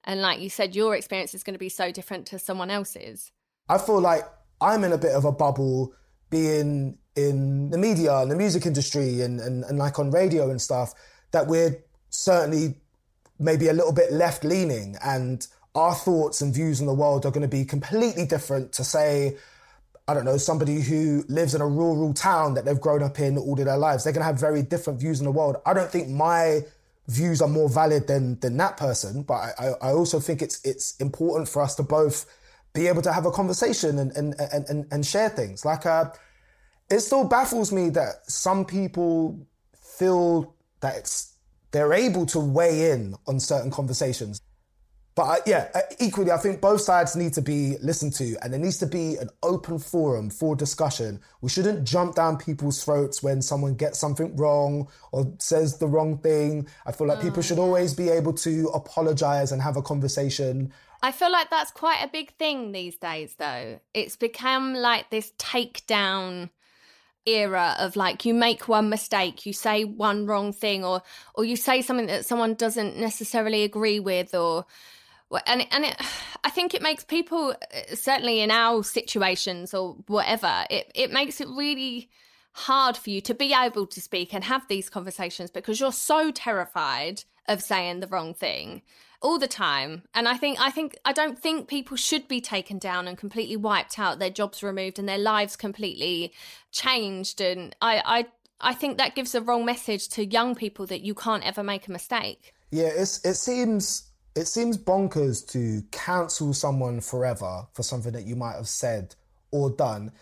[0.03, 3.31] And like you said, your experience is going to be so different to someone else's.
[3.68, 4.25] I feel like
[4.61, 5.94] I'm in a bit of a bubble
[6.31, 10.61] being in the media and the music industry and, and, and like on radio and
[10.61, 10.94] stuff
[11.33, 11.79] that we're
[12.11, 12.77] certainly
[13.39, 17.31] maybe a little bit left leaning and our thoughts and views on the world are
[17.31, 19.37] going to be completely different to say
[20.09, 23.37] I don't know, somebody who lives in a rural town that they've grown up in
[23.37, 24.05] all of their lives.
[24.05, 25.57] They're going to have very different views in the world.
[25.67, 26.61] I don't think my
[27.09, 30.97] views are more valid than than that person, but I, I also think it's it's
[30.99, 32.27] important for us to both
[32.73, 35.65] be able to have a conversation and and and, and, and share things.
[35.65, 36.11] Like uh,
[36.89, 39.45] it still baffles me that some people
[39.99, 41.35] feel that it's
[41.73, 44.41] they're able to weigh in on certain conversations.
[45.17, 48.61] But yeah, uh, equally, I think both sides need to be listened to, and there
[48.61, 51.21] needs to be an open forum for discussion.
[51.41, 56.19] We shouldn't jump down people's throats when someone gets something wrong or says the wrong
[56.19, 56.69] thing.
[56.85, 60.71] I feel like people should always be able to apologize and have a conversation.
[61.03, 63.81] I feel like that's quite a big thing these days, though.
[63.95, 66.51] It's become like this takedown
[67.27, 71.03] era of like you make one mistake you say one wrong thing or
[71.35, 74.65] or you say something that someone doesn't necessarily agree with or
[75.47, 75.97] and and it,
[76.45, 81.41] I think it makes people uh, certainly in our situations or whatever it it makes
[81.41, 82.09] it really
[82.53, 86.31] hard for you to be able to speak and have these conversations because you're so
[86.31, 88.83] terrified of saying the wrong thing
[89.20, 90.02] all the time.
[90.14, 93.57] And i think i think i don't think people should be taken down and completely
[93.57, 96.33] wiped out their jobs removed and their lives completely
[96.72, 97.40] changed.
[97.40, 98.26] And i i
[98.61, 101.88] i think that gives a wrong message to young people that you can't ever make
[101.88, 102.55] a mistake.
[102.70, 108.37] Yeah it's it seems it seems bonkers to cancel someone forever for something that you
[108.37, 109.14] might have said
[109.50, 110.12] or done,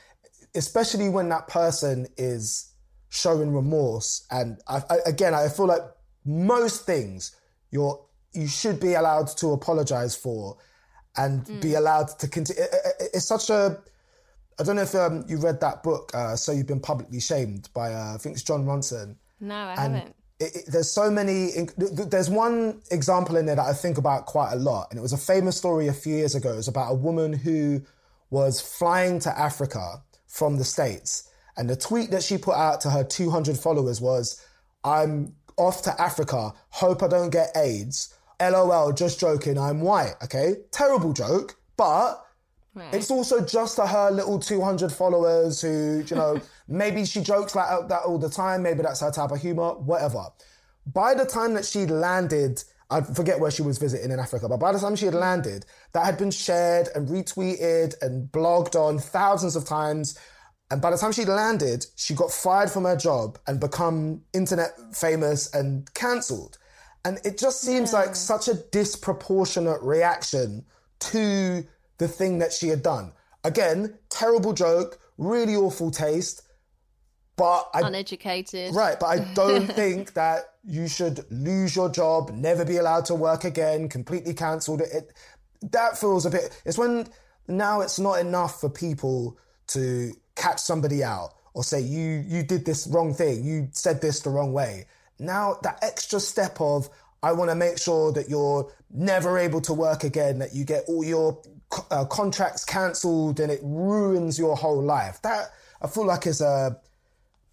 [0.55, 2.73] especially when that person is
[3.09, 4.25] showing remorse.
[4.31, 5.83] And I, I, again, I feel like
[6.25, 7.35] most things
[7.73, 8.01] you're
[8.35, 10.57] you should be allowed to apologize for
[11.17, 11.63] and mm.
[11.63, 12.63] be allowed to continue.
[12.63, 13.79] It, it, it's such a
[14.59, 17.71] I don't know if um, you read that book, uh, So You've Been Publicly Shamed
[17.75, 19.17] by, uh, I think it's Jon Ronson.
[19.41, 21.51] No, I and haven't it, it, there's so many.
[21.77, 25.13] There's one example in there that I think about quite a lot, and it was
[25.13, 26.53] a famous story a few years ago.
[26.53, 27.83] It was about a woman who
[28.31, 32.91] was flying to Africa from the States, and the tweet that she put out to
[32.91, 34.45] her 200 followers was,
[34.83, 36.53] "I'm off to Africa.
[36.71, 38.13] Hope I don't get AIDS.
[38.53, 38.93] LOL.
[38.93, 39.59] Just joking.
[39.59, 40.15] I'm white.
[40.23, 42.21] Okay, terrible joke, but."
[42.77, 42.93] Right.
[42.93, 47.71] It's also just to her little 200 followers who, you know, maybe she jokes like
[47.71, 48.65] uh, that all the time.
[48.65, 50.25] Maybe that's her type of humor, whatever.
[50.85, 54.59] By the time that she landed, I forget where she was visiting in Africa, but
[54.59, 58.99] by the time she had landed, that had been shared and retweeted and blogged on
[58.99, 60.19] thousands of times.
[60.71, 64.73] And by the time she landed, she got fired from her job and become internet
[64.93, 66.59] famous and cancelled.
[67.05, 68.01] And it just seems yeah.
[68.01, 70.65] like such a disproportionate reaction
[71.01, 71.67] to
[71.99, 73.13] the thing that she had done.
[73.45, 76.43] Again, terrible joke, really awful taste,
[77.37, 78.75] but I, uneducated.
[78.75, 83.15] Right, but I don't think that you should lose your job, never be allowed to
[83.15, 84.89] work again, completely cancelled it.
[84.93, 85.13] it.
[85.73, 86.61] That feels a bit.
[86.65, 87.09] It's when
[87.49, 89.39] now it's not enough for people
[89.69, 94.21] to catch somebody out or say you you did this wrong thing, you said this
[94.21, 94.87] the wrong way.
[95.19, 96.89] Now that extra step of
[97.23, 100.85] I want to make sure that you're never able to work again, that you get
[100.89, 101.41] all your
[101.91, 105.23] uh, contracts cancelled and it ruins your whole life.
[105.23, 105.51] That
[105.81, 106.79] I feel like is a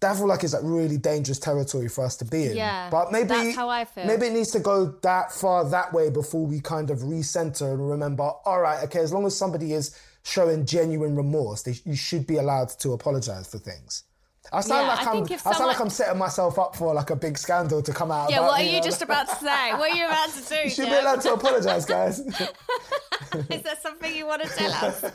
[0.00, 2.56] that I feel like is like really dangerous territory for us to be in.
[2.56, 4.04] Yeah, but maybe that's how I feel.
[4.04, 7.88] Maybe it needs to go that far that way before we kind of recenter and
[7.88, 8.24] remember.
[8.44, 12.36] All right, okay, as long as somebody is showing genuine remorse, they, you should be
[12.36, 14.04] allowed to apologize for things.
[14.52, 17.08] I sound yeah, like I am I sound like I'm setting myself up for like
[17.08, 18.30] a big scandal to come out.
[18.30, 19.72] Yeah, what are you, know, just about to say?
[19.72, 20.54] What are you about to do?
[20.64, 22.18] You should be allowed to apologise, guys.
[23.50, 25.02] Is that something you want to tell us?
[25.02, 25.10] no,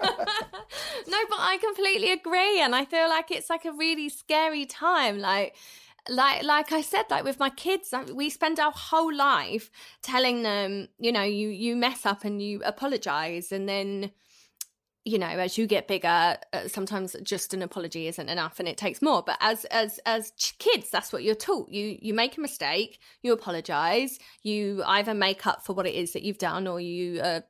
[0.00, 5.18] but I completely agree, and I feel like it's like a really scary time.
[5.18, 5.54] Like
[6.08, 9.70] like like I said, like with my kids, we spend our whole life
[10.00, 14.12] telling them, you know, you you mess up and you apologize, and then
[15.08, 18.76] you know as you get bigger uh, sometimes just an apology isn't enough and it
[18.76, 19.22] takes more.
[19.22, 21.70] But as as as kids that's what you're taught.
[21.70, 26.12] You you make a mistake you apologize you either make up for what it is
[26.12, 27.44] that you've done or you are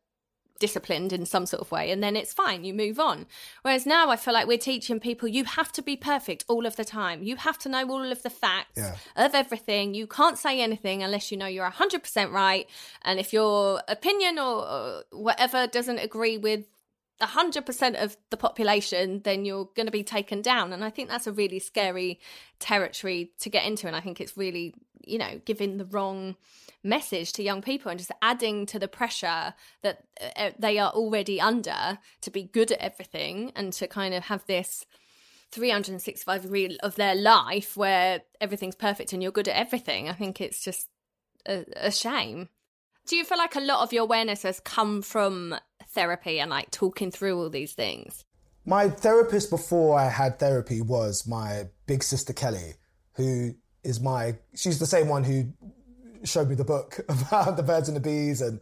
[0.61, 3.27] disciplined in some sort of way and then it's fine you move on.
[3.63, 6.77] Whereas now i feel like we're teaching people you have to be perfect all of
[6.77, 7.23] the time.
[7.23, 8.95] You have to know all of the facts yeah.
[9.17, 9.95] of everything.
[9.95, 12.69] You can't say anything unless you know you're 100% right.
[13.03, 16.65] And if your opinion or, or whatever doesn't agree with
[17.21, 20.73] 100% of the population, then you're going to be taken down.
[20.73, 22.21] And I think that's a really scary
[22.61, 23.87] territory to get into.
[23.87, 26.37] And I think it's really, you know, giving the wrong
[26.85, 30.05] message to young people and just adding to the pressure that
[30.37, 34.47] uh, they are already under to be good at everything and to kind of have
[34.47, 34.87] this
[35.51, 40.09] 365 degree of their life where everything's perfect and you're good at everything.
[40.09, 40.89] I think it's just
[41.47, 42.49] a, a shame.
[43.07, 45.57] Do you feel like a lot of your awareness has come from
[45.89, 48.25] therapy and like talking through all these things?
[48.69, 52.75] my therapist before I had therapy was my big sister Kelly,
[53.15, 55.49] who is my, she's the same one who
[56.23, 58.43] showed me the book about the birds and the bees.
[58.43, 58.61] And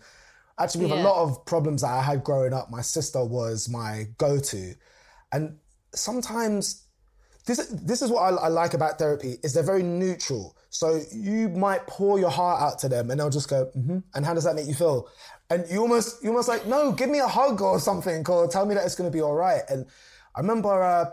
[0.60, 1.02] actually, with yeah.
[1.02, 4.74] a lot of problems that I had growing up, my sister was my go to.
[5.32, 5.58] And
[5.92, 6.84] sometimes
[7.46, 10.56] this this is what I, I, like about therapy is they're very neutral.
[10.70, 13.98] So you might pour your heart out to them, and they'll just go, mm-hmm.
[14.14, 15.08] "And how does that make you feel?"
[15.49, 18.66] And you almost you almost like, "No, give me a hug or something, or tell
[18.66, 19.86] me that it's going to be all right." And
[20.34, 21.11] I remember uh,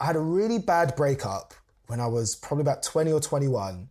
[0.00, 1.54] I had a really bad breakup
[1.86, 3.88] when I was probably about twenty or twenty one,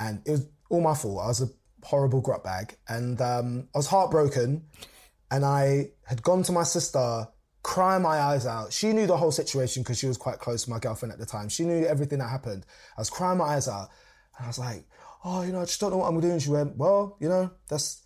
[0.00, 1.20] and it was all my fault.
[1.22, 1.48] I was a
[1.84, 4.64] horrible grot bag, and um, I was heartbroken,
[5.30, 7.28] and I had gone to my sister
[7.62, 8.72] crying my eyes out.
[8.72, 11.26] She knew the whole situation because she was quite close to my girlfriend at the
[11.26, 11.48] time.
[11.48, 12.64] She knew everything that happened.
[12.96, 13.90] I was crying my eyes out.
[14.36, 14.84] And I was like,
[15.24, 16.38] oh, you know, I just don't know what I'm doing.
[16.38, 18.02] She went, well, you know, that's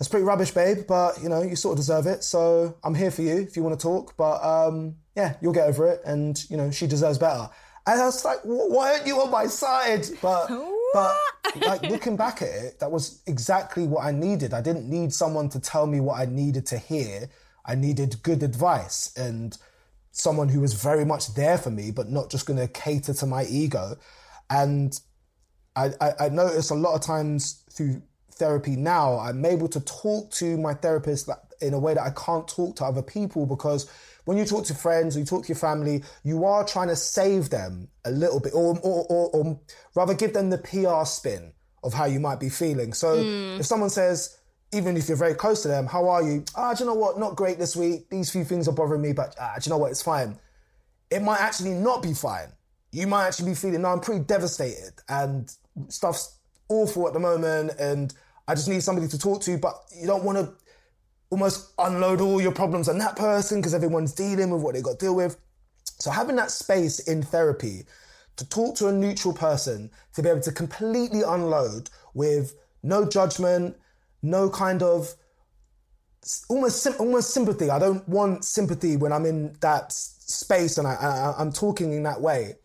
[0.00, 2.24] that's pretty rubbish, babe, but you know, you sort of deserve it.
[2.24, 4.16] So I'm here for you if you want to talk.
[4.16, 6.00] But um, yeah, you'll get over it.
[6.06, 7.50] And you know, she deserves better.
[7.86, 10.06] And I was like, why aren't you on my side?
[10.22, 10.48] But
[10.94, 11.16] but
[11.56, 14.54] like looking back at it, that was exactly what I needed.
[14.54, 17.28] I didn't need someone to tell me what I needed to hear.
[17.66, 19.56] I needed good advice and
[20.12, 23.26] someone who was very much there for me, but not just going to cater to
[23.26, 23.96] my ego.
[24.48, 24.98] And
[25.76, 28.00] I, I, I notice a lot of times through
[28.40, 31.28] therapy now, I'm able to talk to my therapist
[31.60, 33.88] in a way that I can't talk to other people because
[34.24, 36.96] when you talk to friends or you talk to your family, you are trying to
[36.96, 39.60] save them a little bit, or, or, or, or
[39.94, 42.92] rather give them the PR spin of how you might be feeling.
[42.92, 43.60] So mm.
[43.60, 44.38] if someone says,
[44.72, 46.44] even if you're very close to them, how are you?
[46.54, 47.18] Ah, do you know what?
[47.18, 48.08] Not great this week.
[48.08, 49.90] These few things are bothering me, but ah, do you know what?
[49.90, 50.38] It's fine.
[51.10, 52.48] It might actually not be fine.
[52.92, 55.52] You might actually be feeling, no, I'm pretty devastated and
[55.88, 56.38] stuff's
[56.68, 58.14] awful at the moment and
[58.50, 60.52] I just need somebody to talk to, but you don't want to
[61.30, 64.98] almost unload all your problems on that person because everyone's dealing with what they got
[64.98, 65.36] to deal with.
[65.84, 67.84] So having that space in therapy
[68.34, 73.76] to talk to a neutral person, to be able to completely unload with no judgment,
[74.20, 75.14] no kind of
[76.48, 77.70] almost almost sympathy.
[77.70, 82.02] I don't want sympathy when I'm in that space and I, I, am talking in
[82.02, 82.56] that way.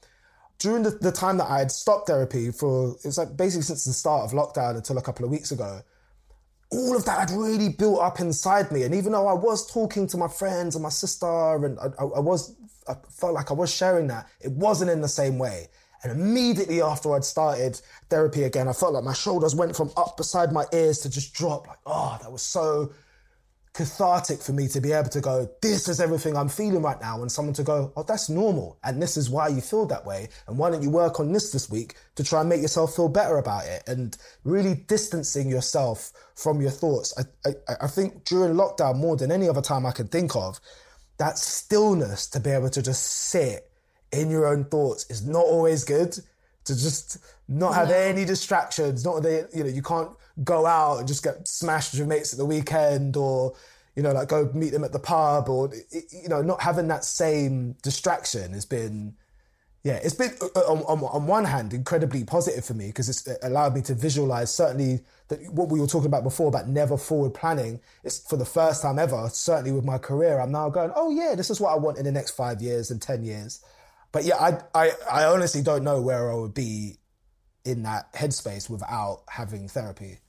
[0.60, 3.94] During the, the time that I had stopped therapy for it's like basically since the
[3.94, 5.82] start of lockdown until a couple of weeks ago,
[6.72, 8.84] all of that had really built up inside me.
[8.84, 12.06] And even though I was talking to my friends and my sister, and I, I,
[12.06, 12.56] I was,
[12.88, 15.68] I felt like I was sharing that, it wasn't in the same way.
[16.04, 20.18] And immediately after I'd started therapy again, I felt like my shoulders went from up
[20.18, 21.68] beside my ears to just drop.
[21.68, 22.92] Like, oh, that was so
[23.76, 27.22] cathartic for me to be able to go, this is everything I'm feeling right now.
[27.22, 28.80] And someone to go, oh, that's normal.
[28.84, 30.30] And this is why you feel that way.
[30.48, 33.10] And why don't you work on this this week to try and make yourself feel
[33.10, 33.84] better about it?
[33.86, 37.14] And really distancing yourself from your thoughts.
[37.20, 40.60] I, I, I think during lockdown, more than any other time I can think of,
[41.18, 43.70] that stillness to be able to just sit
[44.12, 46.18] in your own thoughts is not always good
[46.66, 47.96] to just not have no.
[47.96, 49.06] any distractions.
[49.06, 50.12] Not that you know you can't
[50.44, 53.54] go out and just get smashed with your mates at the weekend, or
[53.96, 57.06] you know like go meet them at the pub, or you know not having that
[57.06, 59.16] same distraction has been.
[59.84, 63.28] Yeah, it's been uh, on, on, on one hand incredibly positive for me because it's
[63.44, 67.36] allowed me to visualize certainly that what we were talking about before about never forward
[67.36, 67.80] planning.
[68.04, 71.36] It's for the first time ever, certainly with my career, I'm now going, oh yeah,
[71.36, 73.64] this is what I want in the next five years and ten years
[74.16, 77.00] but yeah, I, I, I honestly don't know where I would be
[77.66, 80.20] in that headspace without having therapy.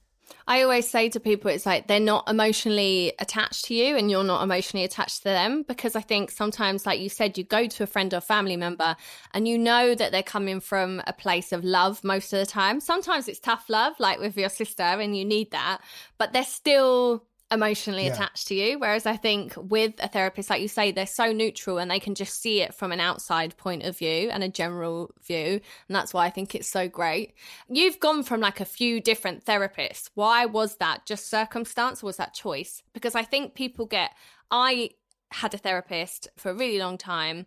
[0.49, 4.25] I always say to people, it's like they're not emotionally attached to you and you're
[4.25, 5.63] not emotionally attached to them.
[5.63, 8.97] Because I think sometimes, like you said, you go to a friend or family member
[9.33, 12.81] and you know that they're coming from a place of love most of the time.
[12.81, 15.81] Sometimes it's tough love, like with your sister, and you need that,
[16.19, 17.23] but they're still
[17.53, 18.13] emotionally yeah.
[18.13, 18.79] attached to you.
[18.79, 22.15] Whereas I think with a therapist, like you say, they're so neutral and they can
[22.15, 25.61] just see it from an outside point of view and a general view.
[25.89, 27.35] And that's why I think it's so great.
[27.69, 30.11] You've gone from like a few different therapists.
[30.15, 31.07] Why was that?
[31.07, 32.83] Just circumstance or was that choice?
[32.93, 34.11] Because I think people get,
[34.51, 34.91] I
[35.31, 37.47] had a therapist for a really long time.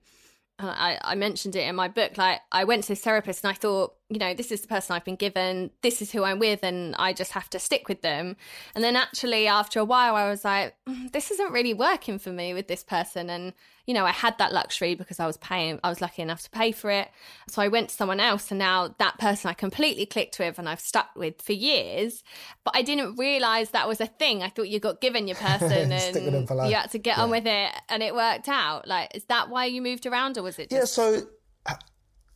[0.59, 2.17] I, I mentioned it in my book.
[2.17, 4.95] Like, I went to this therapist and I thought, you know, this is the person
[4.95, 8.01] I've been given, this is who I'm with, and I just have to stick with
[8.01, 8.35] them.
[8.73, 12.31] And then actually, after a while, I was like, mm, this isn't really working for
[12.31, 13.29] me with this person.
[13.29, 13.53] And,
[13.85, 16.49] you know, I had that luxury because I was paying, I was lucky enough to
[16.49, 17.07] pay for it.
[17.49, 20.67] So I went to someone else, and now that person I completely clicked with and
[20.67, 22.23] I've stuck with for years.
[22.63, 24.41] But I didn't realize that was a thing.
[24.41, 27.23] I thought you got given your person and you had to get yeah.
[27.23, 28.87] on with it, and it worked out.
[28.87, 30.97] Like, is that why you moved around, or was it just.
[30.97, 31.27] Yeah, so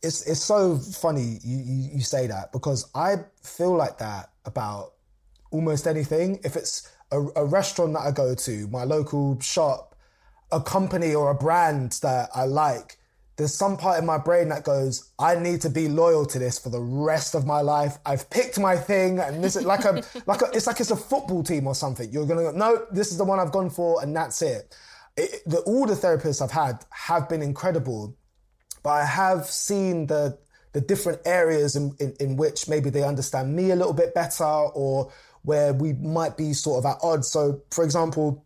[0.04, 4.94] it's it's so funny you, you, you say that because I feel like that about
[5.54, 6.40] almost anything.
[6.44, 9.94] If it's a, a, restaurant that I go to, my local shop,
[10.52, 12.98] a company or a brand that I like,
[13.36, 16.58] there's some part in my brain that goes, I need to be loyal to this
[16.58, 17.98] for the rest of my life.
[18.04, 20.96] I've picked my thing, and this is like a like a, it's like it's a
[20.96, 22.10] football team or something.
[22.12, 24.76] You're gonna go, no, this is the one I've gone for, and that's it.
[25.16, 28.16] it the, all the therapists I've had have been incredible,
[28.84, 30.38] but I have seen the
[30.72, 34.44] the different areas in, in, in which maybe they understand me a little bit better,
[34.44, 35.12] or
[35.42, 37.28] where we might be sort of at odds.
[37.28, 38.44] So, for example,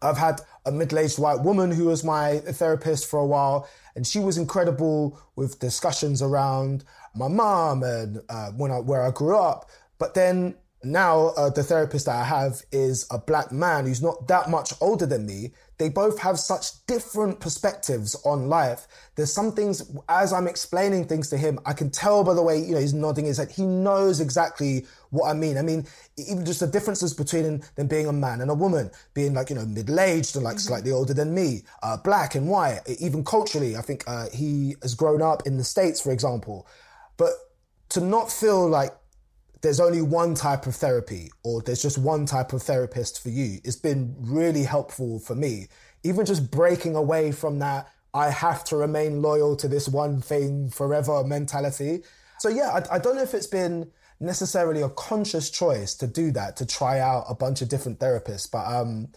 [0.00, 4.20] I've had a middle-aged white woman who was my therapist for a while, and she
[4.20, 6.84] was incredible with discussions around
[7.16, 9.68] my mom and uh, when I, where I grew up.
[9.98, 10.54] But then
[10.86, 14.72] now uh, the therapist that I have is a black man who's not that much
[14.80, 15.52] older than me.
[15.78, 18.86] They both have such different perspectives on life.
[19.14, 22.58] There's some things as I'm explaining things to him, I can tell by the way
[22.58, 23.50] you know he's nodding his head.
[23.50, 25.58] He knows exactly what I mean.
[25.58, 29.34] I mean, even just the differences between them being a man and a woman, being
[29.34, 30.68] like you know middle aged and like mm-hmm.
[30.68, 32.80] slightly older than me, uh, black and white.
[33.00, 36.66] Even culturally, I think uh, he has grown up in the states, for example.
[37.16, 37.30] But
[37.90, 38.92] to not feel like
[39.66, 43.58] there's only one type of therapy or there's just one type of therapist for you.
[43.64, 45.66] It's been really helpful for me.
[46.04, 50.70] Even just breaking away from that, I have to remain loyal to this one thing
[50.70, 52.04] forever mentality.
[52.38, 53.90] So, yeah, I, I don't know if it's been
[54.20, 58.48] necessarily a conscious choice to do that, to try out a bunch of different therapists,
[58.48, 59.08] but um,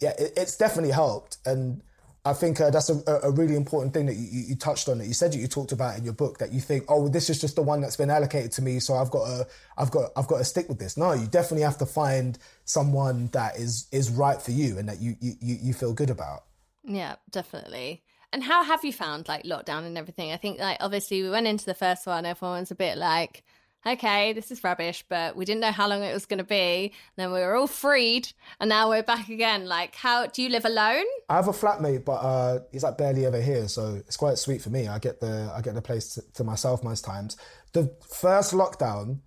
[0.00, 1.36] yeah, it, it's definitely helped.
[1.46, 1.84] And
[2.28, 4.98] I think uh, that's a, a, really important thing that you, you, touched on.
[4.98, 7.30] That you said that you talked about in your book that you think, oh, this
[7.30, 10.10] is just the one that's been allocated to me, so I've got to, I've got,
[10.16, 10.96] I've got to stick with this.
[10.96, 15.00] No, you definitely have to find someone that is is right for you and that
[15.00, 16.44] you you you feel good about.
[16.84, 18.02] Yeah, definitely.
[18.32, 20.32] And how have you found like lockdown and everything?
[20.32, 23.42] I think like obviously we went into the first one, everyone's a bit like
[23.86, 26.92] okay, this is rubbish, but we didn't know how long it was going to be.
[27.16, 29.66] Then we were all freed, and now we're back again.
[29.66, 31.04] Like, how do you live alone?
[31.28, 34.62] I have a flatmate, but uh, he's like barely ever here, so it's quite sweet
[34.62, 34.88] for me.
[34.88, 37.36] I get the I get the place to, to myself most times.
[37.72, 39.20] The first lockdown,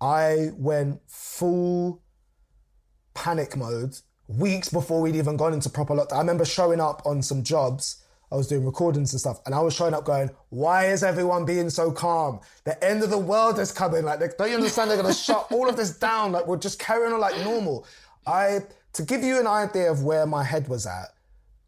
[0.00, 2.02] I went full
[3.14, 3.94] panic mode
[4.28, 6.14] weeks before we'd even gone into proper lockdown.
[6.14, 8.01] I remember showing up on some jobs
[8.32, 11.44] I was doing recordings and stuff, and I was showing up going, why is everyone
[11.44, 12.40] being so calm?
[12.64, 14.04] The end of the world is coming.
[14.04, 14.90] Like, don't you understand?
[14.90, 16.32] They're going to shut all of this down.
[16.32, 17.86] Like, we're just carrying on like normal.
[18.26, 18.60] I,
[18.94, 21.08] to give you an idea of where my head was at,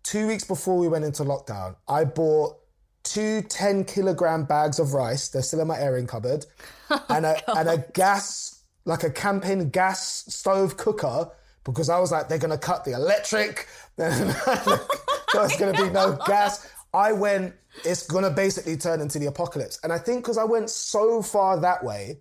[0.05, 2.57] two weeks before we went into lockdown, I bought
[3.03, 5.29] two 10 kilogram bags of rice.
[5.29, 6.47] They're still in my airing cupboard.
[6.91, 11.31] Oh, and, a, and a gas, like a camping gas stove cooker,
[11.65, 13.67] because I was like, they're going to cut the electric.
[15.35, 16.71] There's going to be no gas.
[16.93, 17.55] I went,
[17.85, 19.79] it's going to basically turn into the apocalypse.
[19.83, 22.21] And I think because I went so far that way,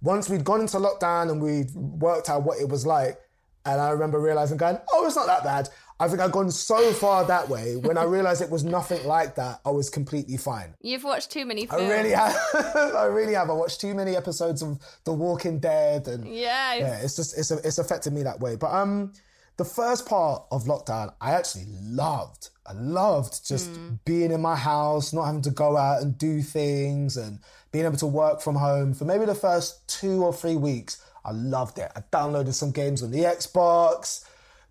[0.00, 3.18] once we'd gone into lockdown and we'd worked out what it was like,
[3.64, 5.68] and I remember realizing, going, oh, it's not that bad.
[6.00, 7.76] I think I'd gone so far that way.
[7.76, 10.74] When I realized it was nothing like that, I was completely fine.
[10.80, 11.84] You've watched too many films.
[11.84, 12.36] I really have.
[12.96, 13.50] I really have.
[13.50, 17.52] I watched too many episodes of The Walking Dead, and yeah, yeah, it's just it's
[17.52, 18.56] it's affected me that way.
[18.56, 19.12] But um,
[19.58, 22.48] the first part of lockdown, I actually loved.
[22.66, 23.98] I loved just mm.
[24.04, 27.40] being in my house, not having to go out and do things and
[27.72, 28.94] being able to work from home.
[28.94, 31.90] For maybe the first two or three weeks, I loved it.
[31.96, 34.24] I downloaded some games on the Xbox,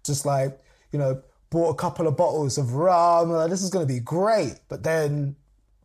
[0.05, 0.59] just like,
[0.91, 3.31] you know, bought a couple of bottles of rum.
[3.31, 4.59] Like, this is going to be great.
[4.69, 5.35] But then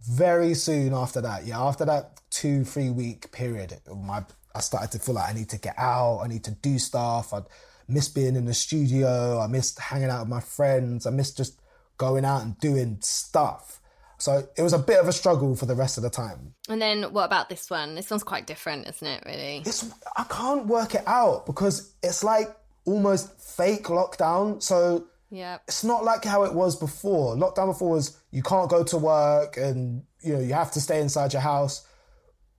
[0.03, 4.99] very soon after that, yeah, after that two, three week period, my, I started to
[5.01, 7.33] feel like I need to get out, I need to do stuff.
[7.33, 7.45] I'd,
[7.89, 9.41] miss being in the studio.
[9.41, 11.07] I missed hanging out with my friends.
[11.07, 11.61] I missed just
[11.97, 13.81] going out and doing stuff.
[14.19, 16.55] So it was a bit of a struggle for the rest of the time.
[16.69, 17.95] And then what about this one?
[17.95, 19.63] This one's quite different, isn't it, really?
[19.67, 22.49] It's I can't work it out because it's like
[22.87, 24.63] almost fake lockdown.
[24.63, 25.59] So yeah.
[25.67, 27.37] It's not like how it was before.
[27.37, 31.01] Lockdown before was you can't go to work and you know you have to stay
[31.01, 31.87] inside your house.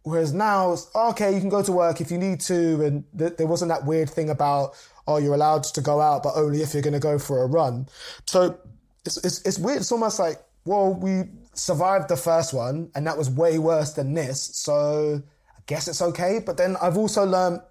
[0.03, 3.03] Whereas now it's oh, okay, you can go to work if you need to, and
[3.17, 4.75] th- there wasn't that weird thing about
[5.07, 7.47] oh, you're allowed to go out, but only if you're going to go for a
[7.47, 7.87] run.
[8.25, 8.59] So
[9.07, 9.79] it's, it's, it's weird.
[9.79, 14.13] It's almost like, well, we survived the first one and that was way worse than
[14.13, 14.41] this.
[14.41, 15.23] So
[15.57, 16.41] I guess it's okay.
[16.45, 17.61] But then I've also learned,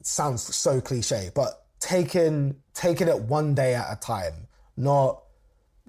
[0.00, 5.22] it sounds so cliche, but taking, taking it one day at a time, not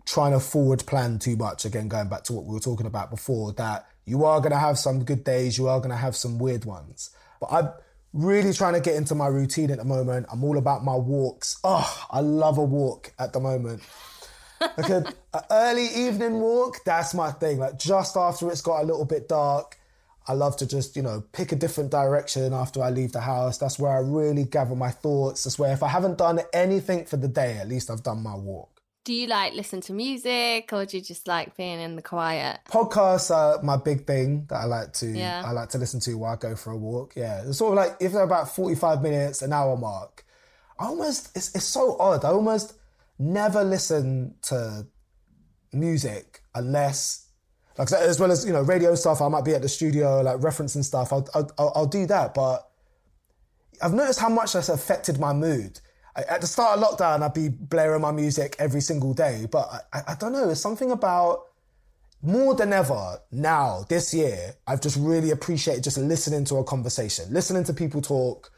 [0.05, 1.65] trying to forward plan too much.
[1.65, 4.57] Again, going back to what we were talking about before, that you are going to
[4.57, 7.11] have some good days, you are going to have some weird ones.
[7.39, 7.69] But I,
[8.13, 10.27] really trying to get into my routine at the moment.
[10.31, 11.59] I'm all about my walks.
[11.63, 13.81] Oh, I love a walk at the moment.
[14.61, 17.59] Like a, a, early evening walk, that's my thing.
[17.59, 19.77] Like just after it's got a little bit dark,
[20.27, 23.57] I love to just, you know, pick a different direction after I leave the house.
[23.57, 25.43] That's where I really gather my thoughts.
[25.43, 28.35] That's where if I haven't done anything for the day, at least I've done my
[28.35, 28.78] walk.
[29.05, 32.59] Do you like listen to music or do you just like being in the quiet?
[32.69, 35.41] Podcasts are my big thing that I like to Yeah.
[35.45, 37.15] I like to listen to while I go for a walk.
[37.15, 37.43] Yeah.
[37.45, 40.25] It's sort of like if they're about 45 minutes, an hour mark.
[40.77, 42.23] I almost it's it's so odd.
[42.25, 42.73] I almost
[43.17, 44.85] never listen to
[45.73, 47.27] music unless
[47.77, 49.21] like as well as you know radio stuff.
[49.21, 51.13] I might be at the studio like referencing stuff.
[51.13, 52.69] I'll I'll, I'll, I'll do that, but
[53.81, 55.79] I've noticed how much that's affected my mood.
[56.27, 60.01] At the start of lockdown, I'd be blaring my music every single day, but I,
[60.09, 60.45] I, don't know.
[60.45, 61.45] There's something about
[62.21, 64.55] more than ever now this year.
[64.67, 68.51] I've just really appreciated just listening to a conversation, listening to people talk.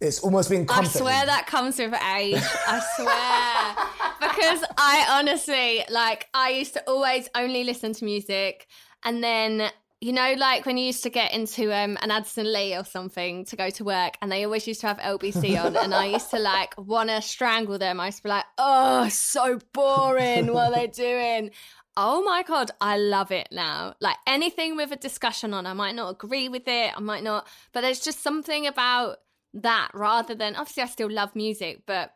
[0.00, 2.40] It's almost been I swear that comes with age.
[2.40, 3.88] I swear.
[4.30, 8.68] because I honestly, like, I used to always only listen to music.
[9.04, 9.70] And then,
[10.00, 13.44] you know, like when you used to get into um, an Addison Lee or something
[13.46, 16.30] to go to work, and they always used to have LBC on, and I used
[16.30, 17.98] to like want to strangle them.
[17.98, 20.52] I used to be like, oh, so boring.
[20.52, 21.50] What are they doing?
[21.96, 23.94] Oh my God, I love it now.
[24.00, 27.48] Like anything with a discussion on, I might not agree with it, I might not,
[27.72, 29.16] but there's just something about
[29.54, 32.14] that rather than obviously I still love music, but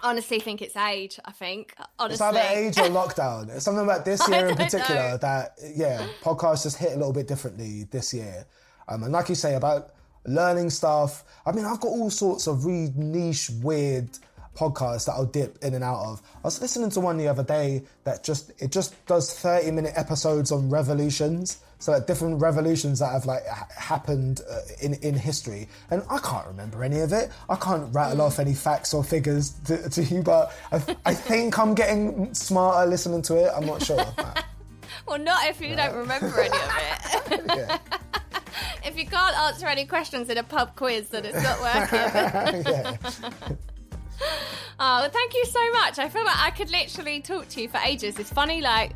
[0.00, 1.74] honestly think it's age, I think.
[1.98, 3.48] honestly, It's either age or lockdown.
[3.50, 5.16] It's something about this year in particular know.
[5.18, 8.46] that, yeah, podcasts just hit a little bit differently this year.
[8.88, 9.90] Um, and like you say about
[10.26, 14.08] learning stuff, I mean, I've got all sorts of really niche, weird
[14.56, 16.22] podcasts that I'll dip in and out of.
[16.36, 19.92] I was listening to one the other day that just it just does 30 minute
[19.96, 21.58] episodes on revolutions.
[21.80, 26.18] So like different revolutions that have like ha- happened uh, in in history, and I
[26.18, 27.30] can't remember any of it.
[27.48, 31.58] I can't rattle off any facts or figures to, to you, but I, I think
[31.58, 33.52] I'm getting smarter listening to it.
[33.54, 34.04] I'm not sure.
[35.06, 37.40] Well, not if you don't remember any of it.
[37.56, 37.78] yeah,
[38.84, 42.98] if you can't answer any questions in a pub quiz, then it's not working.
[44.20, 44.26] Oh,
[44.78, 45.98] well, thank you so much.
[45.98, 48.18] I feel like I could literally talk to you for ages.
[48.18, 48.92] It's funny, like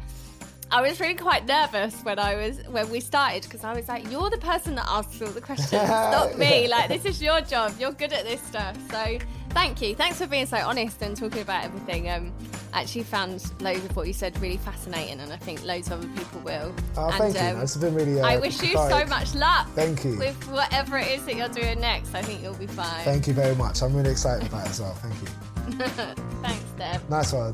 [0.72, 4.10] I was really quite nervous when I was when we started because I was like,
[4.10, 6.66] "You're the person that asks all the questions, not me.
[6.66, 7.74] Like this is your job.
[7.78, 9.18] You're good at this stuff." So
[9.50, 9.94] thank you.
[9.94, 12.08] Thanks for being so honest and talking about everything.
[12.08, 12.32] Um,
[12.72, 15.98] I actually found loads of what you said really fascinating, and I think loads of
[15.98, 16.74] other people will.
[16.96, 17.58] Oh, and, thank you.
[17.58, 18.18] um, It's been really.
[18.22, 19.68] Uh, I wish you so much luck.
[19.74, 20.16] Thank you.
[20.16, 23.04] With whatever it is that you're doing next, I think you'll be fine.
[23.04, 23.82] Thank you very much.
[23.82, 24.94] I'm really excited about it as well.
[24.94, 25.28] Thank you.
[26.42, 27.10] Thanks, Dev.
[27.10, 27.52] Nice one.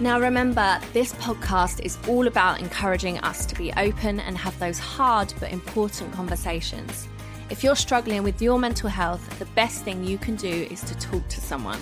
[0.00, 4.78] Now, remember, this podcast is all about encouraging us to be open and have those
[4.78, 7.08] hard but important conversations.
[7.50, 10.96] If you're struggling with your mental health, the best thing you can do is to
[10.98, 11.80] talk to someone.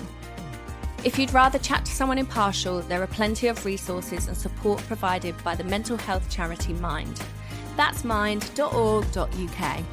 [1.03, 5.35] If you'd rather chat to someone impartial, there are plenty of resources and support provided
[5.43, 7.21] by the mental health charity Mind.
[7.75, 9.83] That's mind.org.uk.